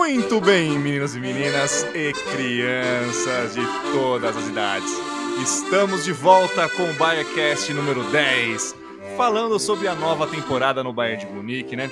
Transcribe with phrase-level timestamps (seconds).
[0.00, 3.60] Muito bem, meninos e meninas e crianças de
[3.92, 4.90] todas as idades.
[5.42, 8.74] Estamos de volta com o Bayercast número 10,
[9.18, 11.90] falando sobre a nova temporada no Bayern de Munique, né?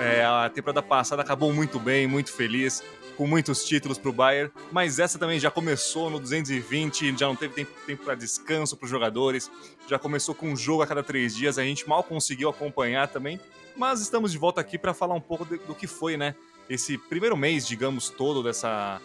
[0.00, 2.82] É, a temporada passada acabou muito bem, muito feliz,
[3.14, 7.36] com muitos títulos para o Bayern, mas essa também já começou no 220, já não
[7.36, 9.50] teve tempo, tempo para descanso para os jogadores,
[9.86, 13.38] já começou com um jogo a cada três dias, a gente mal conseguiu acompanhar também,
[13.76, 16.34] mas estamos de volta aqui para falar um pouco do que foi, né?
[16.70, 19.00] Esse primeiro mês, digamos, todo dessa,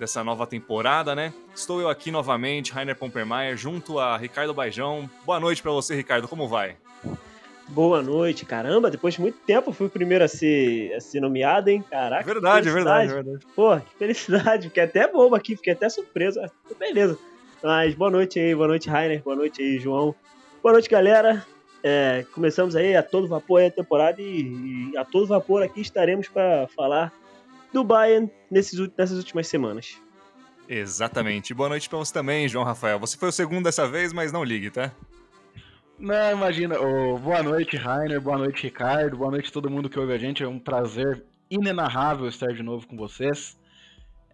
[0.00, 1.32] dessa nova temporada, né?
[1.54, 5.08] Estou eu aqui novamente, Rainer Pompermeier, junto a Ricardo Baijão.
[5.24, 6.76] Boa noite para você, Ricardo, como vai?
[7.68, 11.70] Boa noite, caramba, depois de muito tempo fui o primeiro a ser, a ser nomeado,
[11.70, 11.84] hein?
[11.88, 12.24] Caraca.
[12.24, 13.46] Verdade, verdade, verdade.
[13.54, 16.40] Pô, que felicidade, fiquei até bobo aqui, fiquei até surpreso.
[16.76, 17.16] Beleza.
[17.62, 20.16] Mas boa noite aí, boa noite, Rainer, boa noite aí, João.
[20.60, 21.46] Boa noite, galera.
[21.86, 26.28] É, começamos aí a todo vapor a temporada e, e, a todo vapor aqui estaremos
[26.28, 27.12] para falar
[27.74, 30.00] do Bayern nesses, nessas últimas semanas.
[30.66, 31.52] Exatamente.
[31.52, 32.98] Boa noite para você também, João Rafael.
[33.00, 34.92] Você foi o segundo dessa vez, mas não ligue, tá?
[35.98, 36.80] Não, imagina.
[36.80, 38.18] Oh, boa noite, Rainer.
[38.18, 39.18] Boa noite, Ricardo.
[39.18, 40.42] Boa noite a todo mundo que ouve a gente.
[40.42, 43.58] É um prazer inenarrável estar de novo com vocês.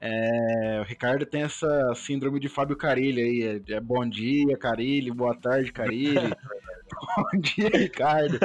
[0.03, 3.63] É, o Ricardo tem essa síndrome de Fábio Carilli aí.
[3.69, 5.11] É, é bom dia, Carilli.
[5.11, 6.15] Boa tarde, Carilli.
[7.17, 8.39] bom dia, Ricardo.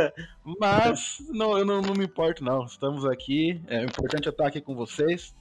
[0.60, 2.66] Mas não, eu não, não, me importo, não.
[2.66, 3.62] Estamos aqui.
[3.68, 5.34] É importante estar aqui com vocês.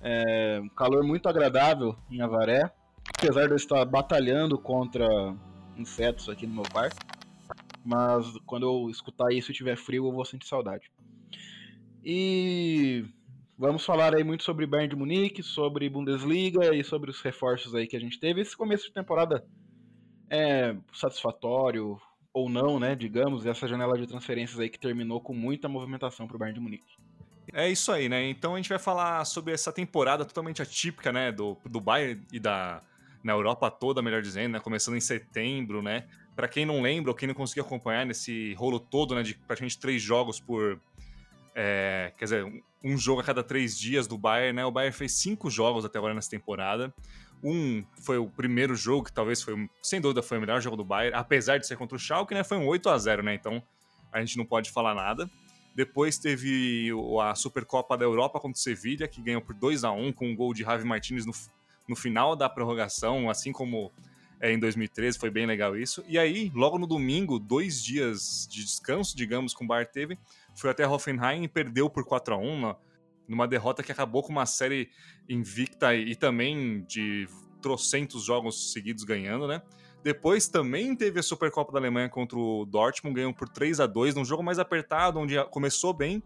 [0.00, 2.70] É, um calor muito agradável em Avaré.
[3.18, 5.06] Apesar de eu estar batalhando contra
[5.76, 7.04] insetos aqui no meu quarto.
[7.84, 10.90] Mas quando eu escutar isso e tiver frio, eu vou sentir saudade.
[12.04, 13.04] E
[13.66, 17.86] vamos falar aí muito sobre Bayern de Munique, sobre Bundesliga e sobre os reforços aí
[17.86, 18.40] que a gente teve.
[18.40, 19.44] Esse começo de temporada
[20.30, 21.98] é satisfatório
[22.32, 22.94] ou não, né?
[22.94, 26.62] Digamos, essa janela de transferências aí que terminou com muita movimentação para o Bayern de
[26.62, 26.94] Munique.
[27.52, 28.28] É isso aí, né?
[28.28, 31.32] Então a gente vai falar sobre essa temporada totalmente atípica, né?
[31.32, 32.82] Do, do Bayern e da,
[33.22, 34.60] na Europa toda, melhor dizendo, né?
[34.60, 36.04] Começando em setembro, né?
[36.36, 39.22] Para quem não lembra ou quem não conseguiu acompanhar nesse rolo todo, né?
[39.22, 40.80] De praticamente três jogos por.
[41.54, 44.64] É, quer dizer, um jogo a cada três dias do Bayern, né?
[44.64, 46.92] O Bayern fez cinco jogos até agora nessa temporada.
[47.42, 50.84] Um foi o primeiro jogo, que talvez foi, sem dúvida, foi o melhor jogo do
[50.84, 52.42] Bayern, apesar de ser contra o Schalke, né?
[52.42, 53.34] Foi um 8 a 0 né?
[53.34, 53.62] Então
[54.12, 55.30] a gente não pode falar nada.
[55.74, 60.12] Depois teve a Supercopa da Europa contra o Sevilha, que ganhou por 2 a 1
[60.12, 61.32] com um gol de Javi Martinez no,
[61.88, 63.90] no final da prorrogação, assim como
[64.40, 66.04] é, em 2013, foi bem legal isso.
[66.06, 70.18] E aí, logo no domingo, dois dias de descanso, digamos, com o Bar teve,
[70.54, 72.74] foi até Hoffenheim e perdeu por 4 a 1
[73.28, 74.90] numa derrota que acabou com uma série
[75.28, 77.26] invicta e também de
[77.62, 79.62] trocentos jogos seguidos ganhando, né?
[80.02, 84.14] Depois também teve a Supercopa da Alemanha contra o Dortmund, ganhou por 3 a 2
[84.14, 86.22] num jogo mais apertado, onde começou bem,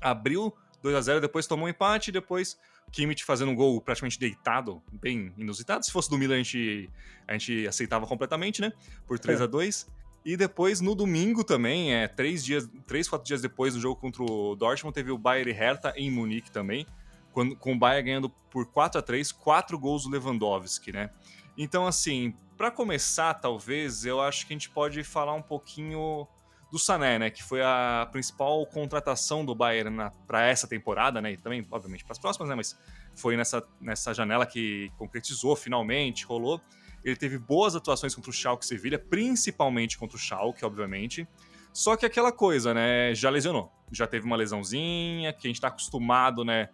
[0.00, 2.56] abriu 2 a 0 depois tomou um empate, depois
[2.92, 5.84] Kimmich fazendo um gol praticamente deitado, bem inusitado.
[5.84, 6.90] Se fosse do Milan, a gente,
[7.26, 8.72] a gente aceitava completamente, né?
[9.06, 9.44] Por 3 é.
[9.44, 9.86] a 2
[10.24, 14.22] E depois, no domingo também, é, três, dias, três, quatro dias depois do jogo contra
[14.22, 16.86] o Dortmund, teve o Bayern e Hertha em Munique também,
[17.30, 21.10] quando, com o Bayern ganhando por 4 a 3 quatro gols do Lewandowski, né?
[21.58, 26.26] Então, assim, para começar, talvez, eu acho que a gente pode falar um pouquinho
[26.70, 31.36] do Sané, né, que foi a principal contratação do Bayern para essa temporada, né, e
[31.36, 32.76] também, obviamente, para as próximas, né, mas
[33.14, 36.60] foi nessa, nessa janela que concretizou finalmente, rolou.
[37.04, 41.28] Ele teve boas atuações contra o Schalke e Sevilha, principalmente contra o Schalke, obviamente.
[41.72, 43.70] Só que aquela coisa, né, já lesionou.
[43.92, 46.70] Já teve uma lesãozinha, que a gente está acostumado, né,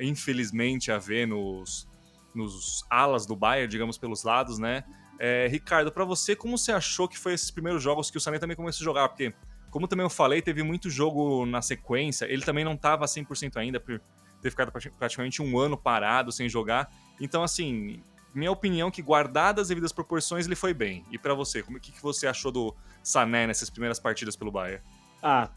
[0.00, 1.88] infelizmente, a ver nos,
[2.34, 4.84] nos alas do Bayern, digamos, pelos lados, né,
[5.18, 8.38] é, Ricardo, para você, como você achou que foi esses primeiros jogos que o Sané
[8.38, 9.08] também começou a jogar?
[9.08, 9.32] Porque,
[9.70, 13.78] como também eu falei, teve muito jogo na sequência, ele também não estava 100% ainda,
[13.78, 14.00] por
[14.40, 16.90] ter ficado praticamente um ano parado, sem jogar.
[17.20, 18.02] Então, assim,
[18.34, 21.04] minha opinião é que, guardadas as devidas proporções, ele foi bem.
[21.10, 24.82] E para você, o que, que você achou do Sané nessas primeiras partidas pelo Bayern?
[25.22, 25.50] Ah,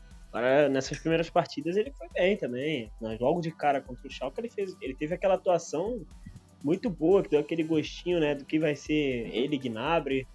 [0.70, 2.92] nessas primeiras partidas ele foi bem também.
[3.02, 6.06] Mas logo de cara contra o Schalke ele, fez, ele teve aquela atuação
[6.64, 10.28] muito boa, que deu aquele gostinho, né, do que vai ser ele, Gnabry,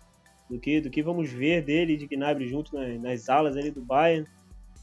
[0.48, 3.82] do que, do que vamos ver dele de Gnabry junto nas, nas alas ali do
[3.82, 4.26] Bayern.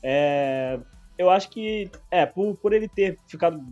[0.01, 0.79] É,
[1.17, 3.63] eu acho que, é, por, por ele ter ficado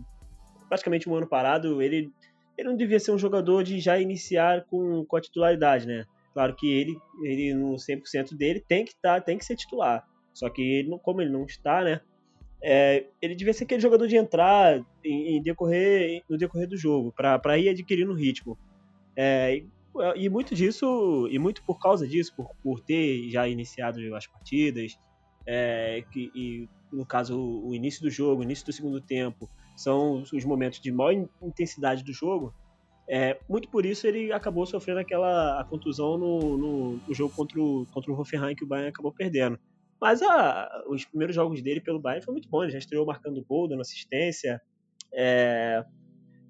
[0.68, 2.12] praticamente um ano parado, ele,
[2.58, 6.04] ele não devia ser um jogador de já iniciar com, com a titularidade, né?
[6.34, 10.06] Claro que ele, ele no 100% dele tem que tá, tem que ser titular.
[10.34, 12.00] Só que ele, como ele não está, né?
[12.62, 17.12] é, ele devia ser aquele jogador de entrar em, em decorrer, no decorrer do jogo,
[17.12, 18.58] para ir adquirindo ritmo.
[19.16, 19.62] É,
[20.16, 24.98] e, muito disso, e muito por causa disso, por, por ter já iniciado as partidas,
[25.46, 30.44] é, que, e no caso o início do jogo, início do segundo tempo, são os
[30.44, 32.52] momentos de maior intensidade do jogo.
[33.08, 37.58] É, muito por isso ele acabou sofrendo aquela a contusão no, no, no, jogo contra
[37.58, 39.58] o, contra o Hoffenheim que o Bayern acabou perdendo.
[40.00, 43.44] Mas a, os primeiros jogos dele pelo Bayern foi muito bom, ele já estreou marcando
[43.44, 44.60] gol, dando assistência.
[45.12, 45.84] É,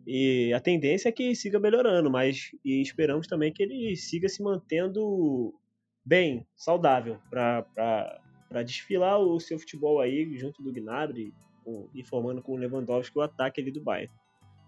[0.07, 5.55] e a tendência é que siga melhorando, mas esperamos também que ele siga se mantendo
[6.05, 11.35] bem, saudável, para desfilar o seu futebol aí junto do Gnabry
[11.95, 14.13] e formando com o Lewandowski o ataque ali do Bayern.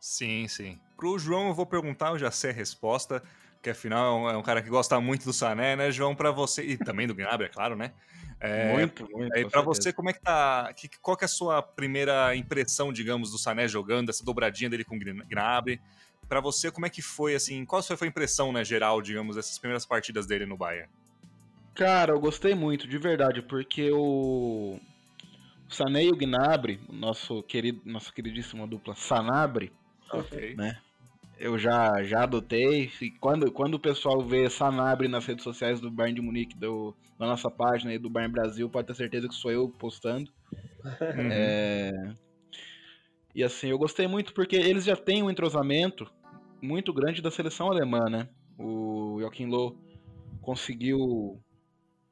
[0.00, 0.79] Sim, sim.
[0.97, 3.23] Pro João eu vou perguntar, eu já sei a resposta,
[3.62, 6.14] que afinal é um cara que gosta muito do Sané, né, João?
[6.14, 7.93] Para você e também do Gnabry, é claro, né?
[8.41, 9.37] É, muito, muito.
[9.37, 10.73] É, para você, como é que tá?
[10.75, 14.85] Que, qual que é a sua primeira impressão, digamos, do Sané jogando, essa dobradinha dele
[14.85, 15.79] com o Gnabry?
[16.26, 19.58] Para você, como é que foi, assim, qual foi a impressão, né, geral, digamos, dessas
[19.58, 20.88] primeiras partidas dele no Bayern?
[21.75, 24.79] Cara, eu gostei muito, de verdade, porque o
[25.70, 29.72] Sané e o Gnabry, nosso querido, nossa queridíssima dupla Sanabre,
[30.12, 30.55] okay.
[30.56, 30.78] né?
[31.40, 32.90] eu já, já adotei.
[33.00, 36.94] E quando, quando o pessoal vê Sanabre nas redes sociais do Bayern de Munique, do,
[37.19, 40.31] na nossa página aí do Bayern Brasil, pode ter certeza que sou eu postando.
[41.32, 41.90] É...
[43.34, 46.11] E assim, eu gostei muito porque eles já têm um entrosamento
[46.61, 48.28] muito grande da seleção alemã, né?
[48.58, 49.76] O Joachim Low
[50.40, 51.38] conseguiu.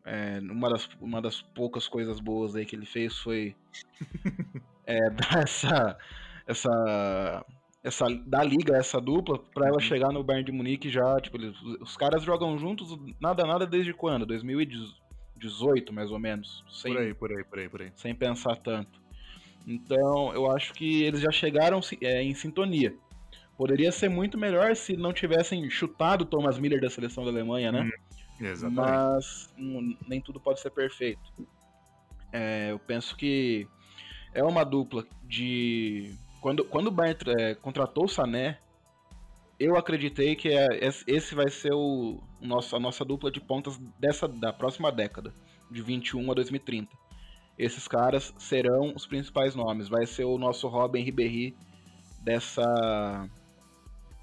[0.09, 3.55] É, uma, das, uma das poucas coisas boas aí que ele fez foi
[4.87, 5.99] é, dar essa,
[6.47, 7.45] essa
[7.83, 9.81] essa da liga, essa dupla, para ela uhum.
[9.81, 13.93] chegar no Bayern de Munique já, tipo, eles, os caras jogam juntos nada nada desde
[13.93, 14.27] quando?
[14.27, 16.65] 2018, mais ou menos.
[16.69, 17.93] Sem, por aí, por aí, por aí, por aí.
[17.95, 19.01] Sem pensar tanto.
[19.67, 22.95] Então, eu acho que eles já chegaram é, em sintonia.
[23.57, 27.83] Poderia ser muito melhor se não tivessem chutado Thomas Miller da seleção da Alemanha, né?
[27.83, 27.91] Hum,
[28.41, 28.91] exatamente.
[28.91, 31.21] Mas hum, nem tudo pode ser perfeito.
[32.33, 33.67] É, eu penso que
[34.33, 38.59] é uma dupla de quando, quando o Bayern é, contratou o Sané,
[39.59, 40.67] eu acreditei que é,
[41.07, 45.35] esse vai ser o, nosso, a nossa dupla de pontas dessa, da próxima década,
[45.71, 46.97] de 21 a 2030.
[47.59, 49.89] Esses caras serão os principais nomes.
[49.89, 51.57] Vai ser o nosso Robin Ribéry
[52.23, 53.29] dessa,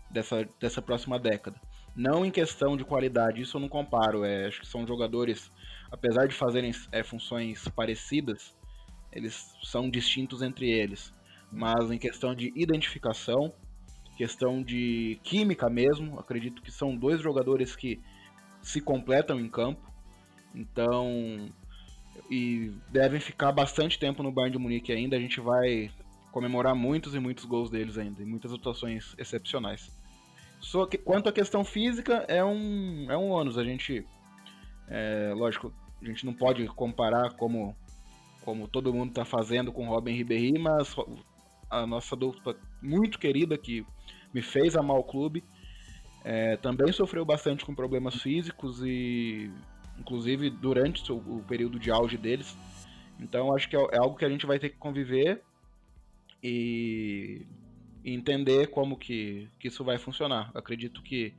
[0.09, 1.59] dessa, dessa próxima década.
[1.95, 4.23] Não em questão de qualidade, isso eu não comparo.
[4.23, 5.49] É, acho que são jogadores,
[5.91, 8.53] apesar de fazerem é, funções parecidas,
[9.11, 11.13] eles são distintos entre eles
[11.55, 13.53] mas em questão de identificação,
[14.17, 17.99] questão de química mesmo, acredito que são dois jogadores que
[18.61, 19.81] se completam em campo.
[20.53, 21.49] Então,
[22.29, 25.15] e devem ficar bastante tempo no Bayern de Munique ainda.
[25.15, 25.91] A gente vai
[26.31, 29.89] comemorar muitos e muitos gols deles ainda, e muitas atuações excepcionais.
[30.89, 33.57] Que quanto à questão física, é um, é um ônus.
[33.57, 34.05] A gente,
[34.87, 35.71] é, lógico,
[36.01, 37.75] a gente não pode comparar como,
[38.43, 40.95] como todo mundo está fazendo com Robin Ribéry, mas
[41.69, 43.85] a nossa dupla muito querida que
[44.33, 45.43] me fez amar o clube.
[46.23, 49.51] É, também sofreu bastante com problemas físicos e
[49.99, 52.57] inclusive durante o, o período de auge deles.
[53.19, 55.41] Então acho que é, é, algo que a gente vai ter que conviver
[56.43, 57.45] e,
[58.05, 60.51] e entender como que, que isso vai funcionar.
[60.53, 61.33] acredito que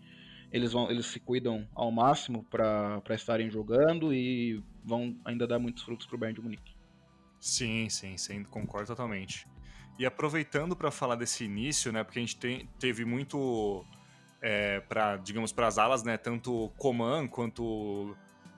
[0.53, 5.85] eles vão eles se cuidam ao máximo para estarem jogando e vão ainda dar muitos
[5.85, 6.75] frutos para o Bayern de Munique.
[7.39, 9.47] Sim, sim, sim, concordo totalmente.
[9.97, 13.85] E aproveitando para falar desse início, né, porque a gente tem, teve muito
[14.43, 18.17] é, para, digamos, para as alas, né, tanto Coman quanto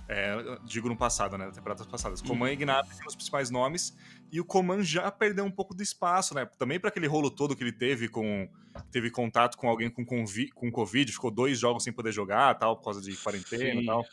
[0.08, 2.22] é, digo no passado, né, temporadas passadas.
[2.22, 2.28] Uhum.
[2.28, 3.94] Coman e Gnabry são os principais nomes
[4.32, 6.48] e o Coman já perdeu um pouco do espaço, né?
[6.58, 8.48] Também para aquele rolo todo que ele teve com
[8.90, 12.84] teve contato com alguém com, com Covid, ficou dois jogos sem poder jogar, tal, por
[12.84, 14.04] causa de quarentena, sim, tal,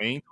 [0.00, 0.22] sim.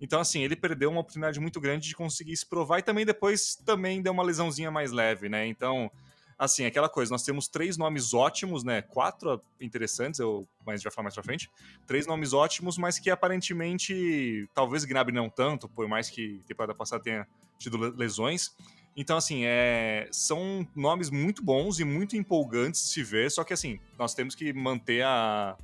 [0.00, 3.56] Então, assim, ele perdeu uma oportunidade muito grande de conseguir se provar e também depois
[3.56, 5.46] também deu uma lesãozinha mais leve, né?
[5.46, 5.90] Então,
[6.38, 8.80] assim, aquela coisa, nós temos três nomes ótimos, né?
[8.80, 11.50] Quatro interessantes, eu, mas a gente vai falar mais pra frente.
[11.86, 17.02] Três nomes ótimos, mas que aparentemente, talvez Gnabry não tanto, por mais que temporada passada
[17.02, 17.26] tenha
[17.58, 18.54] tido lesões.
[18.96, 23.52] Então, assim, é, são nomes muito bons e muito empolgantes de se ver, só que,
[23.52, 25.56] assim, nós temos que manter a,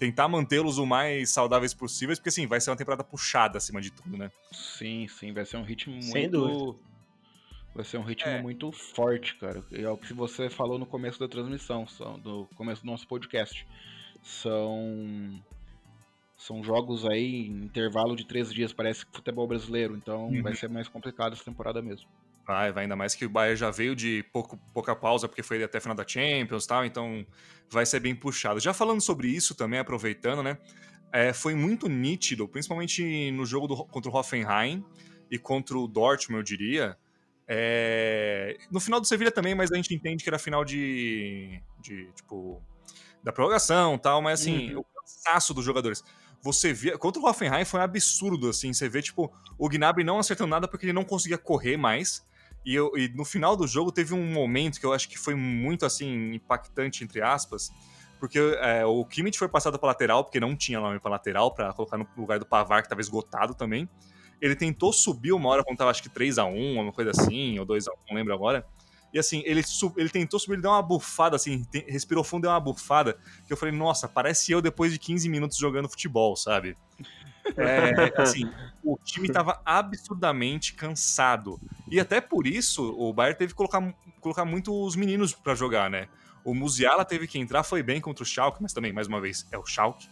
[0.00, 3.90] tentar mantê-los o mais saudáveis possíveis, porque assim, vai ser uma temporada puxada acima de
[3.90, 4.30] tudo, né?
[4.50, 6.10] Sim, sim, vai ser um ritmo muito.
[6.10, 6.89] Sem dúvida.
[7.74, 8.42] Vai ser um ritmo é.
[8.42, 9.64] muito forte, cara.
[9.72, 11.86] É o que você falou no começo da transmissão,
[12.22, 13.66] do começo do nosso podcast.
[14.22, 15.40] São.
[16.36, 20.42] São jogos aí em intervalo de três dias, parece futebol brasileiro, então uhum.
[20.42, 22.08] vai ser mais complicado essa temporada mesmo.
[22.46, 25.62] Vai, vai, ainda mais que o Bayern já veio de pouco, pouca pausa, porque foi
[25.62, 27.26] até a final da Champions e tal, então
[27.68, 28.58] vai ser bem puxado.
[28.58, 30.58] Já falando sobre isso também, aproveitando, né?
[31.12, 34.84] É, foi muito nítido, principalmente no jogo do, contra o Hoffenheim
[35.30, 36.96] e contra o Dortmund, eu diria,
[37.52, 38.56] É...
[38.70, 42.62] No final do Sevilha também, mas a gente entende que era final de, de tipo,
[43.24, 44.80] da prorrogação tal, mas assim, uhum.
[44.80, 46.04] o cansaço dos jogadores.
[46.42, 46.96] Você via.
[46.96, 48.72] Contra o Hoffenheim foi um absurdo, assim.
[48.72, 52.24] Você vê, tipo, o Gnabry não acertando nada porque ele não conseguia correr mais.
[52.64, 55.34] E, eu, e, no final do jogo teve um momento que eu acho que foi
[55.34, 57.70] muito assim impactante entre aspas,
[58.18, 61.72] porque é, o Kimmich foi passado para lateral porque não tinha nome para lateral para
[61.72, 63.88] colocar no lugar do Pavar que estava esgotado também.
[64.40, 67.58] Ele tentou subir uma hora quando tava acho que 3 a 1, uma coisa assim,
[67.58, 68.66] ou 2 a 1, não lembro agora.
[69.12, 69.62] E assim, ele,
[69.96, 73.52] ele tentou subir, ele deu uma bufada, assim, tem, respirou fundo, deu uma bufada, que
[73.52, 76.76] eu falei, nossa, parece eu depois de 15 minutos jogando futebol, sabe?
[77.56, 78.48] É, assim,
[78.84, 81.60] o time estava absurdamente cansado.
[81.90, 85.90] E até por isso, o Bayern teve que colocar, colocar muito os meninos para jogar,
[85.90, 86.08] né?
[86.44, 89.46] O Musiala teve que entrar, foi bem contra o Schalke, mas também, mais uma vez,
[89.50, 90.08] é o Schalke.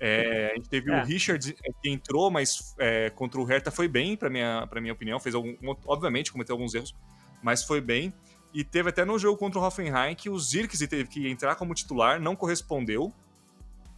[0.00, 1.00] É, a gente teve é.
[1.00, 4.92] o Richard que entrou, mas é, contra o Hertha foi bem, para minha, pra minha
[4.92, 5.18] opinião.
[5.20, 5.54] Fez algum,
[5.86, 6.94] obviamente, cometeu alguns erros,
[7.42, 8.12] mas foi bem.
[8.52, 11.74] E teve até no jogo contra o Hoffenheim que o Zirkzee teve que entrar como
[11.74, 13.12] titular, não correspondeu.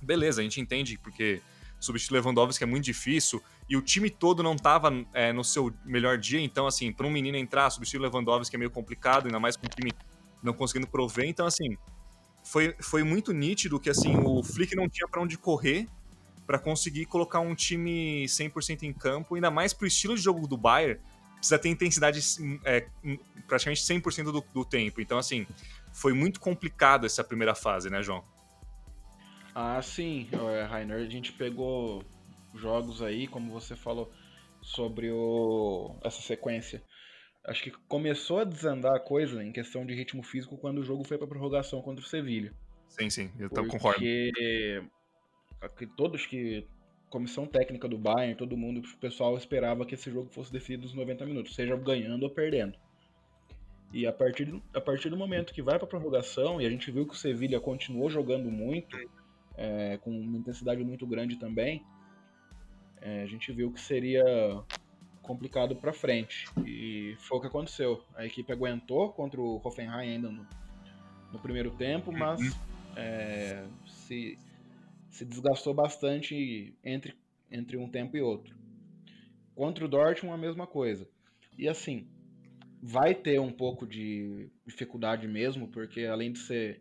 [0.01, 1.43] Beleza, a gente entende, porque
[1.79, 6.19] substituir Lewandowski é muito difícil e o time todo não estava é, no seu melhor
[6.19, 9.67] dia, então, assim, para um menino entrar, substituir Lewandowski é meio complicado, ainda mais com
[9.67, 9.93] o time
[10.43, 11.77] não conseguindo prover, então, assim,
[12.47, 15.89] foi, foi muito nítido que, assim, o Flick não tinha para onde correr
[16.47, 20.57] para conseguir colocar um time 100% em campo, ainda mais pro estilo de jogo do
[20.57, 21.01] Bayern,
[21.35, 22.21] precisa ter intensidade
[22.65, 22.87] é,
[23.49, 25.01] praticamente 100% do, do tempo.
[25.01, 25.45] Então, assim,
[25.93, 28.25] foi muito complicado essa primeira fase, né, João?
[29.53, 30.99] Ah, sim, é, Rainer.
[30.99, 32.05] A gente pegou
[32.55, 34.13] jogos aí, como você falou,
[34.63, 35.97] sobre o...
[36.05, 36.81] essa sequência.
[37.47, 41.05] Acho que começou a desandar a coisa em questão de ritmo físico quando o jogo
[41.05, 42.53] foi para prorrogação contra o Sevilha.
[42.89, 43.71] Sim, sim, eu Porque...
[43.71, 44.05] concordo.
[45.61, 46.67] Porque todos que
[47.09, 50.95] comissão técnica do Bayern, todo mundo, o pessoal esperava que esse jogo fosse decidido nos
[50.95, 52.77] 90 minutos, seja ganhando ou perdendo.
[53.93, 57.07] E a partir, a partir do momento que vai para prorrogação, e a gente viu
[57.07, 58.99] que o Sevilha continuou jogando muito,
[59.57, 61.85] é, com uma intensidade muito grande também,
[63.01, 64.25] é, a gente viu que seria
[65.27, 66.47] complicado para frente.
[66.65, 68.03] E foi o que aconteceu.
[68.15, 70.47] A equipe aguentou contra o Hoffenheim ainda no,
[71.33, 72.53] no primeiro tempo, mas uhum.
[72.97, 74.39] é, se
[75.17, 77.15] se desgastou bastante entre,
[77.51, 78.55] entre um tempo e outro.
[79.55, 81.09] Contra o Dortmund, a mesma coisa.
[81.57, 82.07] E assim,
[82.83, 86.81] vai ter um pouco de dificuldade mesmo, porque além de ser.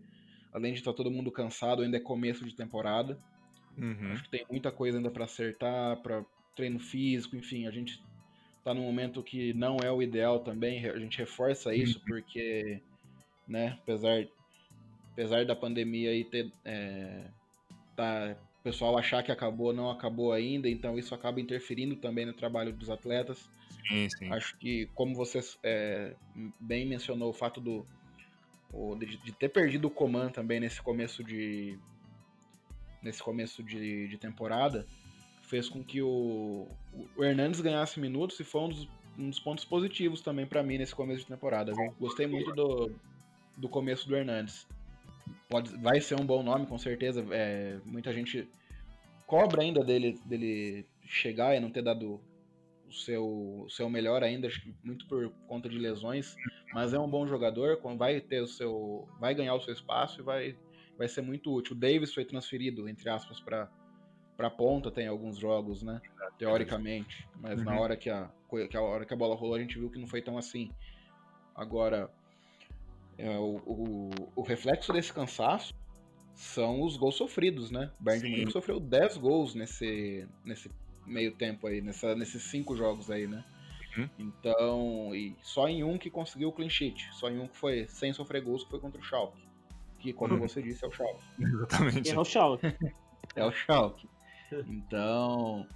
[0.52, 3.20] Além de estar todo mundo cansado, ainda é começo de temporada.
[3.78, 4.12] Uhum.
[4.14, 6.26] Acho que tem muita coisa ainda para acertar, para
[6.56, 8.02] treino físico, enfim, a gente
[8.66, 12.06] tá num momento que não é o ideal também, a gente reforça isso uhum.
[12.08, 12.82] porque,
[13.48, 14.28] né, apesar,
[15.14, 17.26] apesar da pandemia aí ter é,
[17.96, 22.34] tá, o pessoal achar que acabou, não acabou ainda, então isso acaba interferindo também no
[22.34, 23.48] trabalho dos atletas.
[23.88, 24.34] Sim, sim.
[24.34, 26.16] Acho que, como você é,
[26.60, 27.86] bem mencionou, o fato do,
[28.98, 31.78] de, de, ter perdido o Coman também nesse começo de
[33.00, 34.88] nesse começo de, de temporada
[35.48, 36.68] fez com que o,
[37.16, 40.78] o Hernandes ganhasse minutos e foi um dos, um dos pontos positivos também para mim
[40.78, 41.72] nesse começo de temporada.
[41.72, 42.92] Eu gostei muito do,
[43.58, 44.68] do começo do Hernandes
[45.50, 47.26] pode, vai ser um bom nome, com certeza.
[47.32, 48.48] É, muita gente
[49.26, 52.20] cobra ainda dele, dele chegar e não ter dado
[52.88, 53.26] o seu,
[53.66, 54.48] o seu melhor ainda,
[54.84, 56.36] muito por conta de lesões,
[56.74, 60.24] mas é um bom jogador, vai ter o seu, vai ganhar o seu espaço e
[60.24, 60.58] vai,
[60.98, 61.76] vai ser muito útil.
[61.76, 63.70] O Davis foi transferido, entre aspas, para
[64.36, 66.02] para ponta tem alguns jogos, né?
[66.38, 67.66] Teoricamente, mas uhum.
[67.66, 68.30] na hora que a,
[68.70, 70.72] que a hora que a bola rolou a gente viu que não foi tão assim.
[71.56, 72.10] Agora,
[73.18, 75.74] é, o, o, o, reflexo desse cansaço
[76.34, 77.92] são os gols sofridos, né?
[78.00, 80.70] O Bayern de Munique sofreu 10 gols nesse, nesse
[81.06, 83.44] meio tempo aí, nessa, nesses cinco jogos aí, né?
[83.98, 84.10] Uhum.
[84.20, 87.88] Então, e só em um que conseguiu o clean sheet, só em um que foi
[87.88, 89.42] sem sofrer gols, que foi contra o Schalke.
[90.00, 90.42] Que, como uhum.
[90.42, 91.24] você disse, é o Schalke.
[91.40, 92.12] Exatamente.
[92.12, 92.76] É o Schalke.
[93.36, 94.10] é o Schalke.
[94.68, 95.68] Então,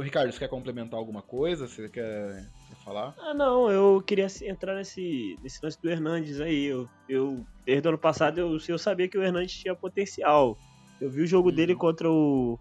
[0.00, 1.66] Ricardo, você quer complementar alguma coisa?
[1.66, 2.48] Você quer
[2.84, 3.14] falar?
[3.18, 6.64] Ah, não, eu queria entrar nesse, nesse lance do Hernandes aí.
[6.64, 10.56] Eu, eu, desde o ano passado, eu, eu sabia que o Hernandes tinha potencial.
[11.00, 11.54] Eu vi o jogo hum.
[11.54, 12.58] dele contra o.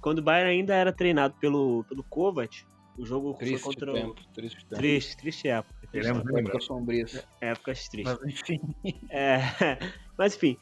[0.00, 2.64] Quando o Bayern ainda era treinado pelo, pelo Kovac.
[2.98, 4.32] O jogo triste foi contra tempo, o.
[4.34, 4.76] Triste, tempo.
[4.76, 5.74] triste, triste época.
[5.90, 7.06] Triste época, época sombria.
[7.40, 8.18] Épocas tristes.
[8.20, 8.60] Mas enfim.
[9.10, 9.38] É,
[10.18, 10.56] mas enfim,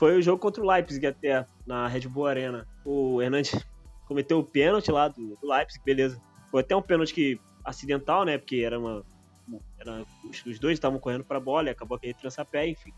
[0.00, 2.66] foi o jogo contra o Leipzig até, na Red Bull Arena.
[2.86, 3.52] O Hernandes
[4.08, 6.18] cometeu o pênalti lá do, do Leipzig, beleza.
[6.50, 8.38] Foi até um pênalti que acidental, né?
[8.38, 9.04] Porque era uma.
[9.78, 10.02] Era,
[10.46, 12.90] os dois estavam correndo para a bola e acabou aquele trançapé, enfim.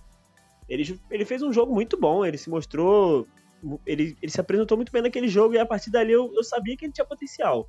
[0.68, 3.26] Ele, ele fez um jogo muito bom, ele se mostrou.
[3.85, 6.76] Ele, ele se apresentou muito bem naquele jogo e a partir dali eu, eu sabia
[6.76, 7.68] que ele tinha potencial.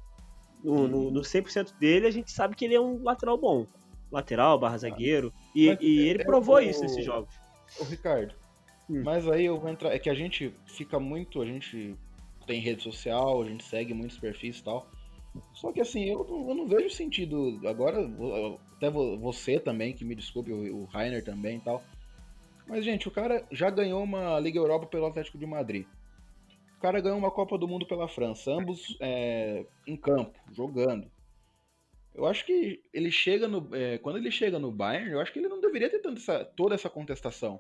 [0.63, 3.65] No, no, no 100% dele, a gente sabe que ele é um lateral bom.
[4.11, 5.33] lateral, barra zagueiro.
[5.55, 7.33] E, Mas e ele é provou o- isso nesses jogos.
[7.79, 8.33] Ô, Ricardo,
[8.93, 9.03] Hum.
[9.03, 9.93] mas aí eu vou entrar.
[9.93, 11.41] É que a gente fica muito.
[11.41, 11.95] A gente
[12.45, 14.88] tem rede social, a gente segue muitos perfis e tal.
[15.53, 17.59] Só que assim, eu, não- eu não vejo sentido.
[17.67, 17.97] Agora,
[18.75, 21.83] até vo- você também, que me desculpe, o, Rainer também e tal.
[22.67, 25.85] Mas, gente, o cara já ganhou uma Liga Europa pelo Atlético de Madrid.
[26.77, 31.09] O cara ganhou uma Copa do Mundo pela França, ambos é, em campo, jogando.
[32.13, 33.69] Eu acho que ele chega no.
[33.75, 36.75] é, quando ele chega no Bayern, eu acho que ele não deveria ter tanta toda
[36.75, 37.59] essa contestação.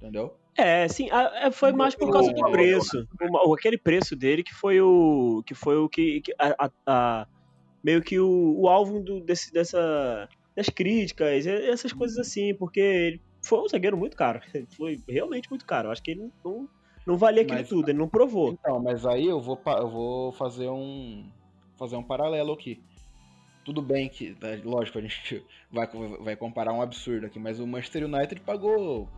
[0.00, 0.34] Entendeu?
[0.56, 3.06] É, sim, a- é, foi mais por causa do preço.
[3.46, 7.26] O, aquele preço dele que foi o que foi o que, que a- a- a-
[7.84, 13.20] meio que o, o alvo do, desse, dessa das críticas, essas coisas assim, porque ele
[13.42, 14.40] foi um zagueiro muito caro.
[14.76, 15.88] Foi realmente muito caro.
[15.88, 16.68] Eu acho que ele não,
[17.06, 18.52] não valia aquilo Mas- tudo, ele não provou.
[18.52, 21.24] Então, mas aí eu vou, eu vou fazer um
[21.78, 22.82] fazer um paralelo aqui.
[23.64, 25.86] Tudo bem que, tá, lógico, a gente vai,
[26.20, 29.08] vai comparar um absurdo aqui, mas o Manchester United pagou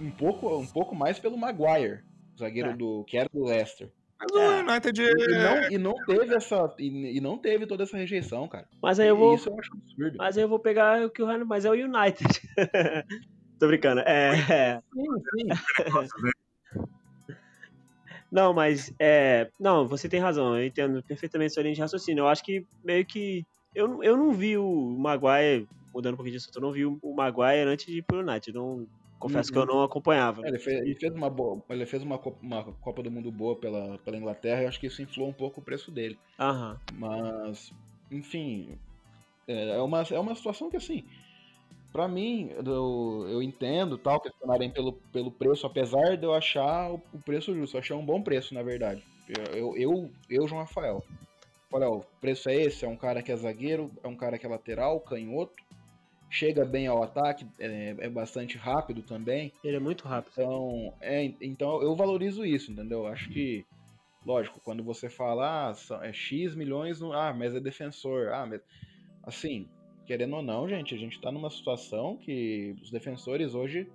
[0.00, 2.00] um pouco, um pouco mais pelo Maguire,
[2.38, 2.76] zagueiro É.
[2.76, 3.90] do que era do Leicester.
[4.18, 4.60] Mas o É.
[4.62, 5.38] United E, e é...
[5.38, 8.66] não, e não teve essa e, e não teve toda essa rejeição, cara.
[8.82, 10.16] Mas aí eu vou, Isso eu acho absurdo.
[10.18, 12.28] mas aí eu vou pegar o que o Ryan, mas é o United.
[13.58, 14.00] Tô brincando.
[14.00, 15.48] É, Sim, sim.
[18.30, 19.48] Não, mas é.
[19.60, 22.22] Não, você tem razão, eu entendo perfeitamente sua linha de raciocínio.
[22.22, 23.44] Eu acho que meio que.
[23.74, 26.98] Eu, não- eu não vi o Maguire, mudando um pouquinho disso, eu não vi o
[27.14, 28.52] Maguire antes de ir pro United.
[28.52, 28.86] Não,
[29.28, 30.42] confesso que eu não acompanhava.
[30.44, 33.30] É, Ele fez, ele fez uma boa, ele fez uma, Copa- uma Copa do Mundo
[33.32, 36.18] boa pela, pela Inglaterra e eu acho que isso inflou um pouco o preço dele.
[36.38, 36.78] Aham.
[36.98, 37.70] Mas,
[38.10, 38.78] enfim,
[39.48, 41.02] é é uma, é uma situação que, assim,
[41.92, 47.00] pra mim, eu, eu entendo tal, questionarem pelo, pelo preço, apesar de eu achar o,
[47.12, 47.76] o preço justo.
[47.76, 49.02] Eu achei um bom preço, na verdade.
[49.28, 51.02] Eu, eu, eu, eu, João Rafael.
[51.72, 54.38] Olha, ó, o preço é esse, é um cara que é zagueiro, é um cara
[54.38, 55.54] que é lateral, canhoto,
[56.34, 59.52] chega bem ao ataque, é, é bastante rápido também.
[59.62, 60.32] Ele é muito rápido.
[60.32, 63.06] Então, é, então eu valorizo isso, entendeu?
[63.06, 63.64] Acho que,
[64.26, 68.44] lógico, quando você fala, ah, são- é X milhões, no- ah, mas é defensor, ah,
[68.46, 68.60] mas.
[69.22, 69.68] Assim,
[70.06, 73.88] querendo ou não, gente, a gente tá numa situação que os defensores hoje.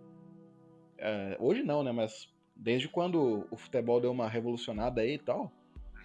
[0.98, 1.92] é, hoje não, né?
[1.94, 5.52] Mas desde quando o futebol deu uma revolucionada aí e tal,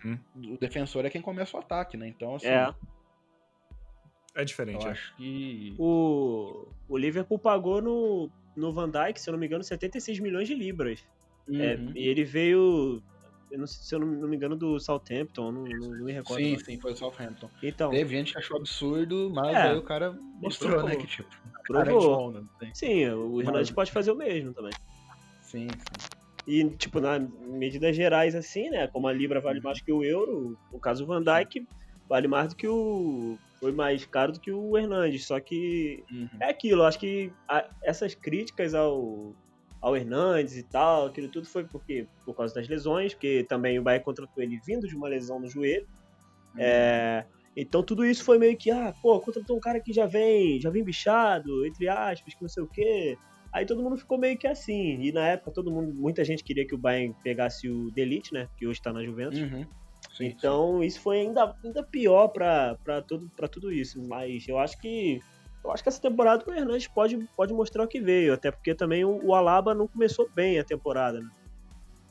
[0.05, 0.19] Uhum.
[0.55, 2.07] o defensor é quem começa o ataque, né?
[2.07, 2.73] Então, assim, É.
[4.35, 4.83] É diferente.
[4.83, 4.93] eu é.
[4.93, 5.75] acho que.
[5.79, 10.49] O, o Liverpool pagou no, no Van Dijk, se eu não me engano, 76 milhões
[10.49, 11.05] de libras.
[11.53, 11.93] É, Uhum.
[11.95, 13.03] e ele veio.
[13.51, 16.13] eu não sei se eu não, não me engano, do Southampton, não, não, não me
[16.13, 16.43] recordo.
[16.43, 17.49] Sim, sim, foi o Southampton.
[17.63, 19.63] Então, Teve gente que achou absurdo, mas É.
[19.71, 20.97] aí o cara mostrou, né?
[20.97, 20.99] provou.
[20.99, 21.29] Que tipo,
[21.77, 22.33] é provou.
[22.33, 22.43] né?
[22.59, 24.73] Tem- Sim, o Mas- Hernandes pode fazer o mesmo também.
[25.43, 26.09] Sim, sim.
[26.47, 28.87] E, tipo, na medidas gerais, assim, né?
[28.89, 31.67] Como a Libra vale mais que o euro, no caso o Van Dijk
[32.09, 33.39] vale mais do que o.
[33.65, 35.27] Foi mais caro do que o Hernandes.
[35.27, 36.29] Só que Uhum.
[36.41, 39.35] é aquilo, acho que a- essas críticas ao,
[39.81, 43.83] ao Hernandes e tal, aquilo tudo foi porque, por causa das lesões, porque também o
[43.83, 45.87] Bahia contratou ele vindo de uma lesão no joelho.
[46.59, 47.25] É,
[47.57, 50.69] então tudo isso foi meio que, ah, pô, contratou um cara que já vem, já
[50.71, 53.17] vem bichado, entre aspas, que não sei o quê.
[53.53, 55.01] Aí todo mundo ficou meio que assim.
[55.01, 58.49] E na época todo mundo, muita gente queria que o Bayern pegasse o Delite, né?
[58.59, 59.39] Que hoje tá na Juventus.
[59.39, 59.65] Uhum.
[60.17, 64.01] Sim, Então isso foi ainda, ainda pior pra, pra, tudo, pra tudo isso.
[64.07, 65.21] Mas eu acho que.
[65.65, 68.33] Eu acho que essa temporada o Hernandes pode, pode mostrar o que veio.
[68.35, 71.29] Até porque também o, o Alaba não começou bem a temporada, né?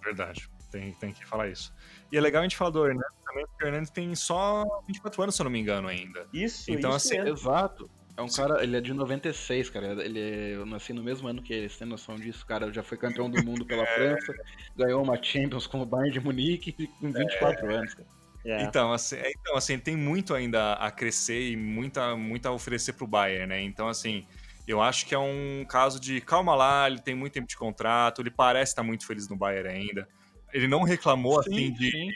[0.04, 0.50] Verdade.
[0.70, 1.72] Tem, tem que falar isso.
[2.12, 5.22] E é legal a gente falar do Hernandes também, porque o Hernandes tem só 24
[5.22, 6.28] anos, se eu não me engano, ainda.
[6.34, 7.38] Isso, Então, isso assim, mesmo.
[7.38, 7.90] Exato.
[8.16, 8.42] É um Sim.
[8.42, 10.04] cara, ele é de 96, cara.
[10.04, 12.44] Ele é, eu nasci no mesmo ano que ele, você tem noção disso?
[12.44, 14.34] O cara já foi campeão do mundo pela França,
[14.78, 18.08] ganhou uma Champions com o Bayern de Munique com 24 anos, cara.
[18.46, 18.64] É.
[18.64, 22.94] Então, assim, é, então, assim, tem muito ainda a crescer e muita, muito a oferecer
[22.94, 23.62] pro Bayern, né?
[23.62, 24.28] Então, assim,
[24.68, 28.22] eu acho que é um caso de calma lá, ele tem muito tempo de contrato,
[28.22, 30.08] ele parece estar muito feliz no Bayern ainda.
[30.52, 32.10] Ele não reclamou, assim, de, sim.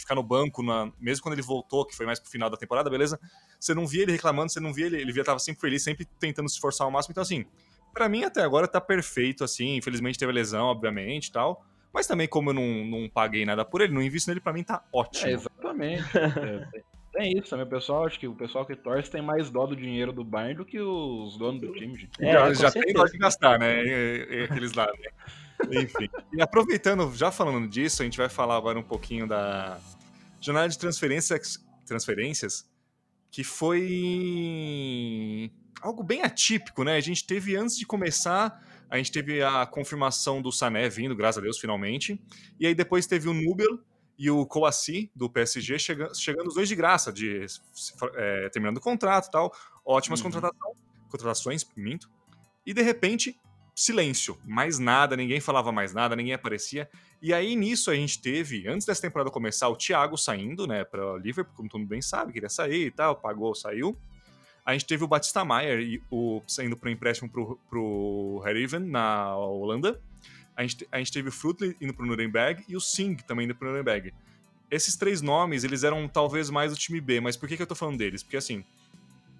[0.00, 2.88] Ficar no banco, na- mesmo quando ele voltou, que foi mais pro final da temporada,
[2.90, 3.18] beleza?
[3.58, 6.04] Você não via ele reclamando, você não via ele, ele via, tava sempre feliz, sempre
[6.18, 7.12] tentando se esforçar ao máximo.
[7.12, 7.44] Então, assim,
[7.92, 9.76] pra mim até agora tá perfeito, assim.
[9.76, 11.64] Infelizmente teve a lesão, obviamente e tal.
[11.92, 14.62] Mas também, como eu não, não paguei nada por ele, não invisto nele, pra mim
[14.62, 15.28] tá ótimo.
[15.28, 16.04] É, exatamente.
[16.40, 19.66] É, tem- tem isso também, pessoal, acho que o pessoal que torce tem mais dó
[19.66, 22.10] do dinheiro do Bayern do que os donos do time, gente.
[22.20, 23.80] É, já já tem dó de gastar, né?
[24.44, 25.08] Aqueles lá, né?
[25.70, 26.08] Enfim.
[26.32, 29.78] E aproveitando, já falando disso, a gente vai falar agora um pouquinho da
[30.40, 32.68] jornada de transferências, transferências
[33.30, 36.96] que foi algo bem atípico, né?
[36.96, 41.38] A gente teve, antes de começar, a gente teve a confirmação do Sané vindo, graças
[41.38, 42.20] a Deus, finalmente.
[42.58, 43.78] E aí depois teve o Nubel
[44.18, 47.46] e o Kouassi, do PSG, chegando, chegando os dois de graça, de,
[48.16, 49.54] é, terminando o contrato e tal.
[49.84, 50.30] Ótimas Uhum.
[50.30, 50.76] contratações.
[51.08, 52.10] contratações, minto.
[52.66, 53.38] E de repente,
[53.80, 56.86] silêncio, mais nada, ninguém falava mais nada, ninguém aparecia.
[57.22, 61.16] E aí nisso a gente teve, antes dessa temporada começar, o Thiago saindo, né, para
[61.16, 63.96] Liverpool, como todo mundo bem sabe, queria sair e tal, pagou, saiu.
[64.66, 69.34] A gente teve o Batista Maier e o, saindo para empréstimo pro, pro Heriven na
[69.34, 69.98] Holanda.
[70.54, 73.54] A gente, a gente teve o Frutley indo pro Nuremberg e o Singh também indo
[73.54, 74.12] pro Nuremberg.
[74.70, 77.66] Esses três nomes, eles eram talvez mais o time B, mas por que, que eu
[77.66, 78.22] tô falando deles?
[78.22, 78.62] Porque assim,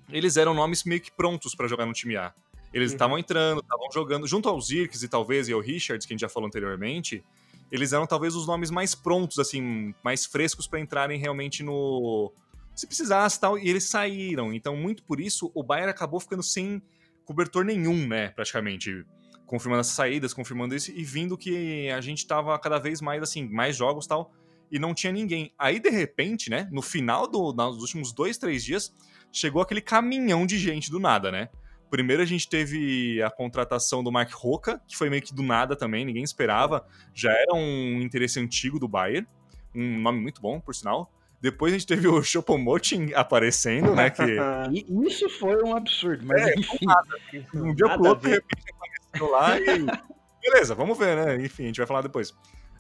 [0.09, 2.33] eles eram nomes meio que prontos para jogar no time A.
[2.73, 3.21] Eles estavam uhum.
[3.21, 6.29] entrando, estavam jogando, junto aos Zirks e talvez e ao Richards, que a gente já
[6.29, 7.25] falou anteriormente,
[7.71, 12.33] eles eram talvez os nomes mais prontos, assim, mais frescos para entrarem realmente no.
[12.75, 14.53] Se precisasse tal, e eles saíram.
[14.53, 16.83] Então, muito por isso, o Bayern acabou ficando sem
[17.25, 19.05] cobertor nenhum, né, praticamente.
[19.47, 23.49] Confirmando essas saídas, confirmando isso, e vindo que a gente tava cada vez mais, assim,
[23.49, 24.33] mais jogos tal,
[24.71, 25.53] e não tinha ninguém.
[25.59, 28.95] Aí, de repente, né, no final do, nos últimos dois, três dias,
[29.33, 31.49] chegou aquele caminhão de gente do nada, né?
[31.91, 35.75] Primeiro a gente teve a contratação do Mark Roca, que foi meio que do nada
[35.75, 36.87] também, ninguém esperava.
[37.13, 39.27] Já era um interesse antigo do Bayern,
[39.75, 41.13] um nome muito bom, por sinal.
[41.41, 44.11] Depois a gente teve o Chopomoting aparecendo, né?
[44.11, 44.23] Que...
[45.07, 46.87] Isso foi um absurdo, mas é, enfim.
[46.87, 47.17] Nada.
[47.55, 50.11] Um dia pro outro, de repente, apareceu lá e.
[50.41, 51.45] Beleza, vamos ver, né?
[51.45, 52.35] Enfim, a gente vai falar depois.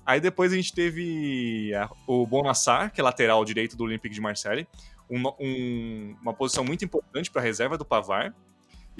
[0.06, 1.70] Aí depois a gente teve
[2.06, 4.66] o Bonassar, que é lateral direito do Olympique de Marseille.
[5.10, 8.34] Um, um, uma posição muito importante para a reserva do Pavar.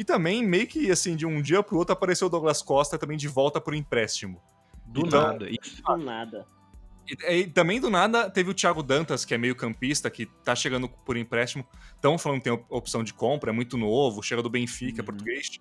[0.01, 3.19] E também, meio que assim, de um dia pro outro, apareceu o Douglas Costa também
[3.19, 4.41] de volta por empréstimo.
[4.87, 5.47] Do então, nada.
[5.51, 5.83] Isso.
[5.83, 6.47] Do nada.
[7.07, 10.57] E, e, também do nada teve o Thiago Dantas, que é meio campista, que tá
[10.57, 11.67] chegando por empréstimo.
[11.95, 15.05] Estão falando que tem opção de compra, é muito novo, chega do Benfica, uhum.
[15.05, 15.61] português.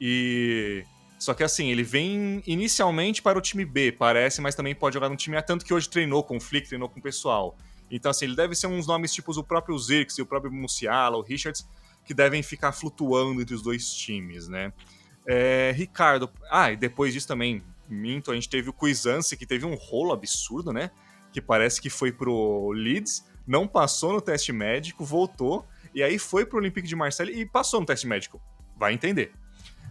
[0.00, 0.82] E.
[1.16, 5.08] Só que assim, ele vem inicialmente para o time B, parece, mas também pode jogar
[5.08, 7.56] no time A, tanto que hoje treinou com o Flick, treinou com o pessoal.
[7.88, 11.16] Então, assim, ele deve ser uns nomes tipo o próprio Zirks e o próprio Musiala,
[11.16, 11.64] o Richards,
[12.06, 14.72] que devem ficar flutuando entre os dois times, né?
[15.26, 16.30] É, Ricardo.
[16.50, 20.12] Ah, e depois disso também, minto, a gente teve o Cuisance, que teve um rolo
[20.12, 20.90] absurdo, né?
[21.32, 26.46] Que parece que foi pro Leeds, não passou no teste médico, voltou, e aí foi
[26.46, 28.40] pro Olympique de Marseille e passou no teste médico.
[28.76, 29.32] Vai entender.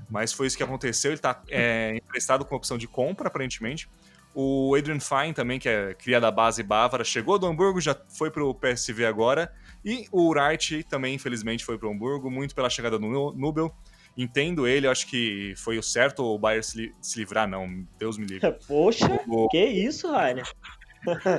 [0.10, 3.90] Mas foi isso que aconteceu, ele tá é, emprestado com opção de compra, aparentemente.
[4.34, 8.30] O Adrian Fine também, que é cria da base bávara, chegou do Hamburgo, já foi
[8.30, 9.52] pro PSV agora,
[9.86, 13.72] e o Wright também, infelizmente, foi para o Hamburgo, muito pela chegada do Nubel.
[14.18, 17.86] Entendo ele, acho que foi o certo o Bayern se, li se livrar, não.
[18.00, 18.52] Deus me livre.
[18.68, 19.48] Poxa, o...
[19.50, 20.50] que isso, Rainer?